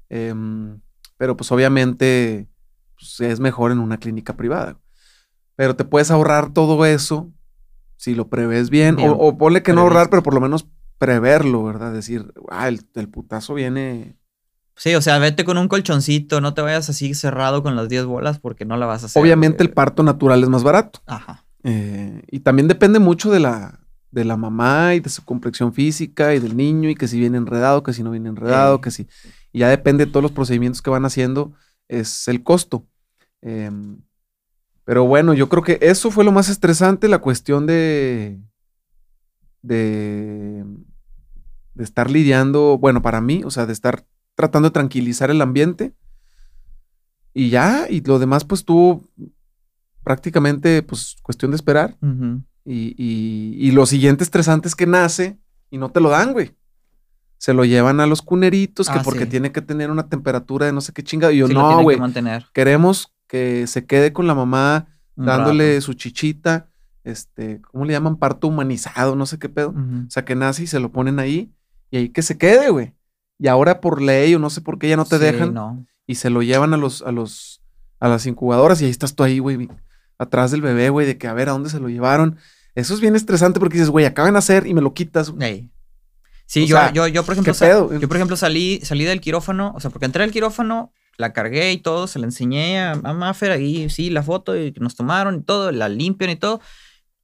[0.09, 0.81] Em,
[1.17, 2.49] pero pues obviamente
[2.99, 4.79] pues, es mejor en una clínica privada.
[5.55, 7.31] Pero te puedes ahorrar todo eso
[7.97, 8.99] si lo prevés bien.
[8.99, 10.69] O, o, ponle que no ahorrar, pero por lo menos
[10.99, 11.93] preverlo, ¿verdad?
[11.93, 14.17] Decir, ah, el putazo viene
[14.79, 18.05] Sí, o sea, vete con un colchoncito, no te vayas así cerrado con las 10
[18.05, 19.21] bolas porque no la vas a hacer.
[19.21, 21.01] Obviamente el parto natural es más barato.
[21.07, 21.45] Ajá.
[21.65, 23.81] Eh, y también depende mucho de la,
[24.13, 27.39] de la mamá y de su complexión física y del niño y que si viene
[27.39, 29.09] enredado, que si no viene enredado, que si...
[29.53, 31.53] Y ya depende de todos los procedimientos que van haciendo,
[31.89, 32.87] es el costo.
[33.43, 34.01] Em,
[34.85, 38.39] pero bueno, yo creo que eso fue lo más estresante, la cuestión de,
[39.63, 40.65] de,
[41.75, 44.05] de estar lidiando, bueno, para mí, o sea, de estar
[44.39, 45.95] tratando de tranquilizar el ambiente.
[47.35, 49.03] Y ya, y lo demás pues tuvo
[50.05, 51.97] prácticamente pues cuestión de esperar.
[52.65, 56.55] y, y, lo siguiente estresante es que nace y no te lo dan, güey.
[57.37, 60.73] Se lo llevan a los cuneritos, que ah, porque tiene que tener una temperatura de
[60.73, 61.33] no sé qué chinga.
[61.33, 61.99] Y yo, no, güey.
[62.53, 64.87] Queremos que se quede con la mamá
[65.17, 66.71] dándole su chichita,
[67.03, 68.19] este, ¿cómo le llaman?
[68.19, 69.71] Parto humanizado, no sé qué pedo.
[69.71, 71.53] O sea, que nace y se lo ponen ahí
[71.91, 72.95] y ahí que se quede, güey.
[73.39, 75.87] Y ahora por ley o no sé por qué ya no te dejan.
[76.07, 77.63] Y se lo llevan a los, a los,
[78.01, 79.69] a las incubadoras y ahí estás tú ahí, güey,
[80.19, 82.39] atrás del bebé, güey, de que a ver a dónde se lo llevaron.
[82.75, 85.33] Eso es bien estresante porque dices, güey, acaban de hacer y me lo quitas.
[86.47, 87.53] Sí, yo, yo, yo, por ejemplo,
[87.99, 91.73] yo, por ejemplo, salí, salí del quirófano, o sea, porque entré al quirófano, la cargué
[91.73, 95.35] y todo, se la enseñé a, a Maffer ahí, sí, la foto y nos tomaron
[95.35, 96.61] y todo, la limpian y todo.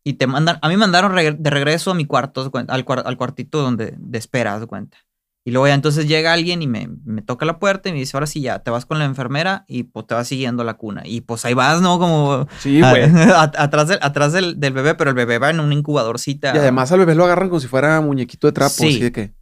[0.02, 3.62] Y te mandan, a mí me mandaron de regreso a mi cuarto, al, al cuartito
[3.62, 4.98] donde de espera, de cuenta.
[5.46, 8.16] Y luego ya entonces llega alguien y me, me, toca la puerta y me dice,
[8.16, 11.02] ahora sí ya, te vas con la enfermera y pues te vas siguiendo la cuna.
[11.04, 11.98] Y pues ahí vas, ¿no?
[11.98, 12.48] Como...
[12.60, 13.02] Sí, güey.
[13.34, 16.52] atrás, del, atrás del, del, bebé, pero el bebé va en una incubadorcita.
[16.54, 18.86] Y además al bebé lo agarran como si fuera muñequito de trapo, sí.
[18.86, 19.34] así de que...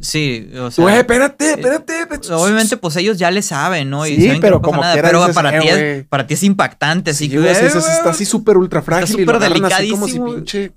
[0.00, 0.84] Sí, o sea...
[0.84, 1.94] Güey, espérate, eh, espérate.
[2.34, 4.06] Obviamente, pues ellos ya le saben, ¿no?
[4.06, 7.50] Y sí, pero como nada, Pero para, ti es, para ti es impactante, así que...
[7.50, 9.16] está así súper ultra frágil.
[9.16, 10.04] Súper delicadísimo.
[10.04, 10.74] Así como si pinche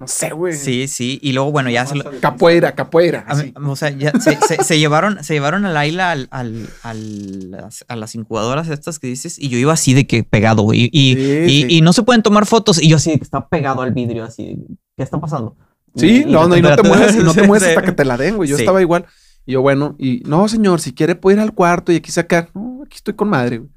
[0.00, 0.54] no sé, güey.
[0.54, 1.20] Sí, sí.
[1.22, 2.04] Y luego, bueno, ya se lo...
[2.20, 3.26] Capoeira, capoeira.
[3.64, 8.68] o sea, ya se, llevaron, se llevaron a Laila al, al, al, a las incubadoras
[8.68, 10.90] estas que dices y yo iba así de que pegado, güey.
[10.92, 13.92] Y, y, no se pueden tomar fotos y yo así de que está pegado al
[13.92, 14.66] vidrio, así.
[14.96, 15.56] ¿Qué está pasando?
[15.94, 18.16] Sí, no, no, y no te mueves, y no te mueves hasta que te la
[18.16, 18.48] den, güey.
[18.48, 19.06] Yo estaba igual.
[19.46, 22.50] Y yo, bueno, y no, señor, si quiere puede ir al cuarto y aquí sacar.
[22.52, 23.70] No, aquí estoy con madre, güey.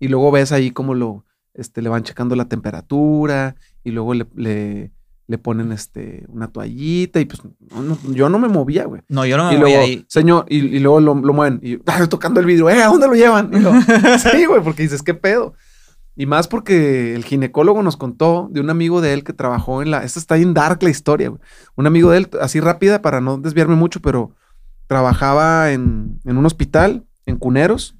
[0.00, 4.26] Y luego ves ahí como lo, este, le van checando la temperatura y luego le
[4.34, 4.92] le
[5.38, 7.40] ponen este una toallita y pues
[8.10, 9.02] yo no me movía, güey.
[9.08, 10.04] No, yo no me y movía ahí.
[10.08, 12.82] Señor, y, luego lo, mueven y ah, tocando el vidrio, ¿eh?
[12.82, 13.50] ¿A dónde lo llevan?
[14.18, 15.54] sí, güey, porque dices, ¿qué pedo?
[16.16, 19.90] Y más porque el ginecólogo nos contó de un amigo de él que trabajó en
[19.90, 20.04] la.
[20.04, 21.40] Esta está en dark la historia, güey.
[21.74, 24.34] Un amigo de él, así rápida para no desviarme mucho, pero
[24.86, 27.96] trabajaba en, en un hospital, en Cuneros,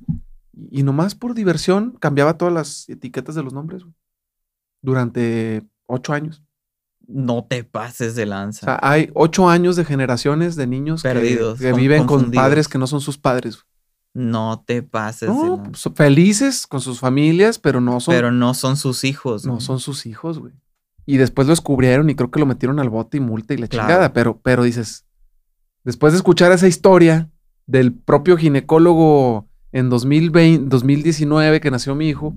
[0.71, 3.95] y nomás por diversión cambiaba todas las etiquetas de los nombres, güey.
[4.83, 6.44] Durante ocho años.
[7.07, 8.65] No te pases de lanza.
[8.65, 12.79] O sea, hay ocho años de generaciones de niños Perdidos, que, viven con padres que
[12.79, 13.65] no son sus padres.
[14.15, 15.71] No te pases de lanza.
[15.71, 18.15] Pues, felices con sus familias, pero no son.
[18.15, 19.45] Pero no son sus hijos.
[19.45, 20.55] No, son sus hijos, güey.
[21.07, 23.69] Y después lo descubrieron y creo que lo metieron al bote y multa y la
[23.69, 24.13] chingada.
[24.13, 25.05] Pero, pero dices,
[25.85, 27.31] después de escuchar esa historia
[27.67, 32.35] del propio ginecólogo en 2020, 2019 que nació mi hijo,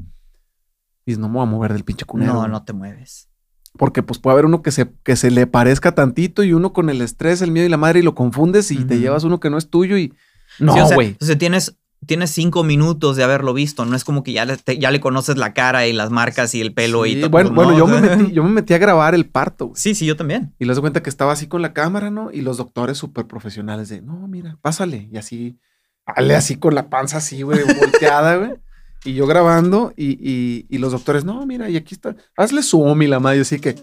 [1.06, 2.34] dices, no me voy a mover del pinche cunero.
[2.34, 3.30] No, no te mueves.
[3.78, 6.90] Porque pues puede haber uno que se, que se le parezca tantito y uno con
[6.90, 9.50] el estrés, el miedo y la madre y lo confundes y te llevas uno que
[9.50, 10.14] no es tuyo y...
[10.60, 11.16] No, güey.
[11.22, 13.86] o, sea, tienes, tienes cinco minutos de haberlo visto.
[13.86, 16.62] No es como que ya le, ya le conoces la cara y las marcas y
[16.62, 17.30] el pelo y todo.
[17.30, 19.72] Bueno, bueno yo, me metí, yo me metí a grabar el parto.
[19.76, 20.54] Sí, sí, yo también.
[20.58, 22.32] Y les doy cuenta que estaba así con la cámara, ¿no?
[22.32, 25.08] Y los doctores súper profesionales de, no, mira, pásale.
[25.12, 25.60] Y así,
[26.16, 28.52] dale así con la panza así, güey, volteada, güey.
[29.08, 33.08] Y yo grabando y, y, los doctores, no, mira, y aquí está, hazle zoom y
[33.08, 33.76] la madre, así que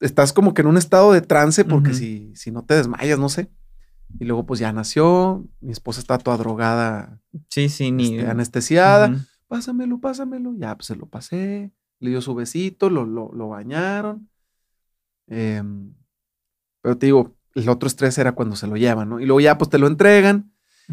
[0.00, 3.28] estás como que en un estado de trance porque si, si no te desmayas, no
[3.28, 3.50] sé.
[4.18, 7.20] Y luego pues ya nació, mi esposa está toda drogada.
[7.50, 8.16] Sí, sí, ni...
[8.16, 9.14] Este, anestesiada.
[9.46, 10.54] Pásamelo, pásamelo.
[10.56, 11.70] Ya, pues se lo pasé.
[11.98, 14.30] Le dio su besito, lo, lo, lo bañaron.
[15.26, 15.92] Em,
[16.80, 19.20] pero te digo, el otro estrés era cuando se lo llevan, ¿no?
[19.20, 20.50] Y luego ya pues te lo entregan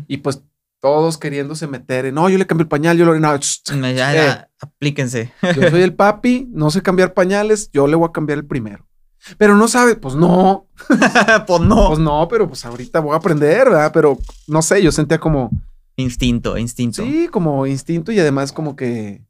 [0.07, 0.43] y pues
[0.79, 3.19] todos queriéndose meter en, no, yo le cambio el pañal, yo lo...
[3.19, 5.33] No, ya, ya, eh, aplíquense.
[5.41, 8.87] Yo soy el papi, no sé cambiar pañales, yo le voy a cambiar el primero.
[9.37, 10.67] Pero no sabe, pues no.
[11.47, 11.87] pues no.
[11.87, 13.91] Pues no, pero pues ahorita voy a aprender, ¿verdad?
[13.93, 14.17] Pero
[14.47, 15.49] no sé, yo sentía como...
[15.95, 17.03] Instinto, instinto.
[17.03, 19.25] Sí, como instinto y además como que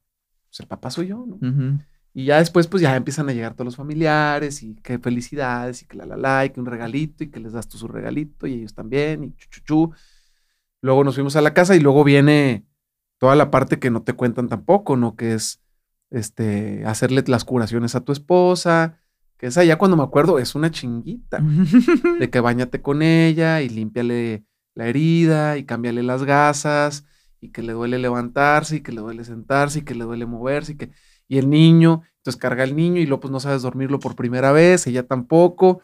[0.49, 1.79] pues el papá soy yo, ¿no?
[2.13, 5.85] Y ya después pues ya empiezan a llegar todos los familiares y qué felicidades y
[5.85, 8.47] que la la la y que un regalito y que les das tú su regalito
[8.47, 9.93] y ellos también y chuchuchu.
[10.81, 12.65] Luego nos fuimos a la casa y luego viene
[13.17, 15.15] toda la parte que no te cuentan tampoco, ¿no?
[15.15, 15.61] Que es
[16.09, 18.99] este, hacerle las curaciones a tu esposa,
[19.37, 21.39] que esa ya cuando me acuerdo es una chinguita,
[22.19, 27.05] de que bañate con ella y límpiale la herida y cambiarle las gasas
[27.39, 30.73] y que le duele levantarse y que le duele sentarse y que le duele moverse
[30.73, 30.91] y que
[31.27, 34.51] y el niño, entonces carga el niño y luego pues no sabes dormirlo por primera
[34.51, 35.81] vez, ella tampoco,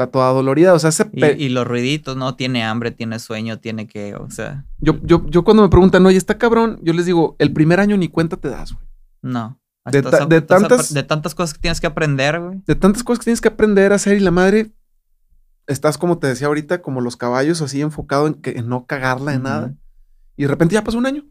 [0.00, 2.34] está toda dolorida, o sea, y, los ruiditos, ¿no?
[2.34, 4.64] Tiene hambre, tiene sueño, tiene que, o sea.
[4.78, 7.96] Yo, yo, yo cuando me preguntan, oye, está cabrón, yo les digo, el primer año
[7.96, 8.86] ni cuenta te das, güey.
[9.22, 9.60] No.
[9.90, 12.62] De, tantas, de tantas cosas que tienes que aprender, güey.
[12.66, 14.72] De tantas cosas que tienes que aprender a hacer y la madre,
[15.66, 19.38] estás como te decía ahorita, como los caballos así enfocado en, que, no cagarla de
[19.38, 19.74] nada.
[20.36, 21.26] Y de repente ya pasó un año.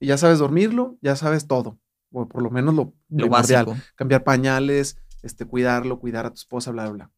[0.00, 1.78] Y ya sabes dormirlo, ya sabes todo.
[2.10, 3.76] O por lo menos lo, lo básico.
[3.96, 7.12] Cambiar pañales, este, cuidarlo, cuidar a tu esposa, bla, bla, bla.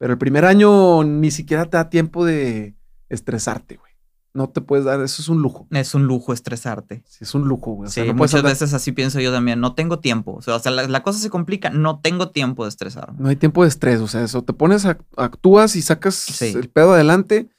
[0.00, 2.74] Pero el primer año ni siquiera te da tiempo de
[3.10, 3.92] estresarte, güey.
[4.32, 5.66] No te puedes dar, eso es un lujo.
[5.70, 7.02] Es un lujo estresarte.
[7.06, 7.90] Sí, es un lujo, güey.
[7.90, 9.60] sí, muchas veces así pienso yo también.
[9.60, 10.36] No tengo tiempo.
[10.36, 11.68] O sea, la, cosa se complica.
[11.68, 13.18] No tengo tiempo de estresarme.
[13.20, 14.00] No hay tiempo de estrés.
[14.00, 17.50] O sea, eso te pones, actúas y sacas el pedo adelante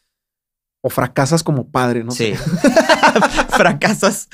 [0.81, 2.11] o fracasas como padre, ¿no?
[2.11, 2.33] Sí.
[3.49, 4.27] fracasas.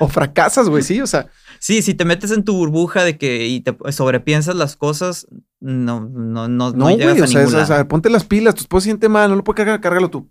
[0.00, 1.28] o fracasas, güey, sí, o sea.
[1.58, 5.26] Sí, si te metes en tu burbuja de que y te sobrepiensas las cosas,
[5.60, 9.10] no, no, no, no, güey, o, sea, o sea, ponte las pilas, tu esposa siente
[9.10, 10.26] mal, no lo puede cargar, cárgalo tú.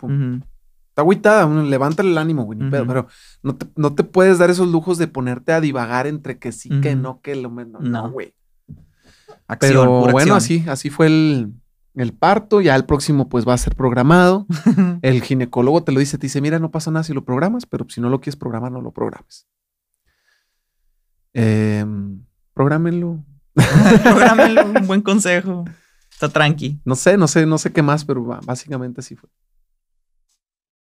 [0.89, 3.07] Está agüitada, levántale el ánimo, güey, pero
[3.43, 6.69] no te, no te, puedes dar esos lujos de ponerte a divagar entre que sí,
[6.81, 7.83] que no, que lo menos.
[7.83, 8.33] No, güey.
[9.59, 11.53] pero bueno, así, así fue el,
[12.01, 14.45] el parto, ya el próximo pues va a ser programado.
[15.01, 17.85] el ginecólogo te lo dice, te dice, mira, no pasa nada si lo programas, pero
[17.89, 19.47] si no lo quieres programar, no lo programes.
[21.33, 21.85] Eh,
[22.53, 23.23] prográmenlo.
[24.03, 25.65] prográmenlo, un buen consejo.
[26.11, 26.81] Está tranqui.
[26.83, 29.29] No sé, no sé, no sé qué más, pero básicamente así fue.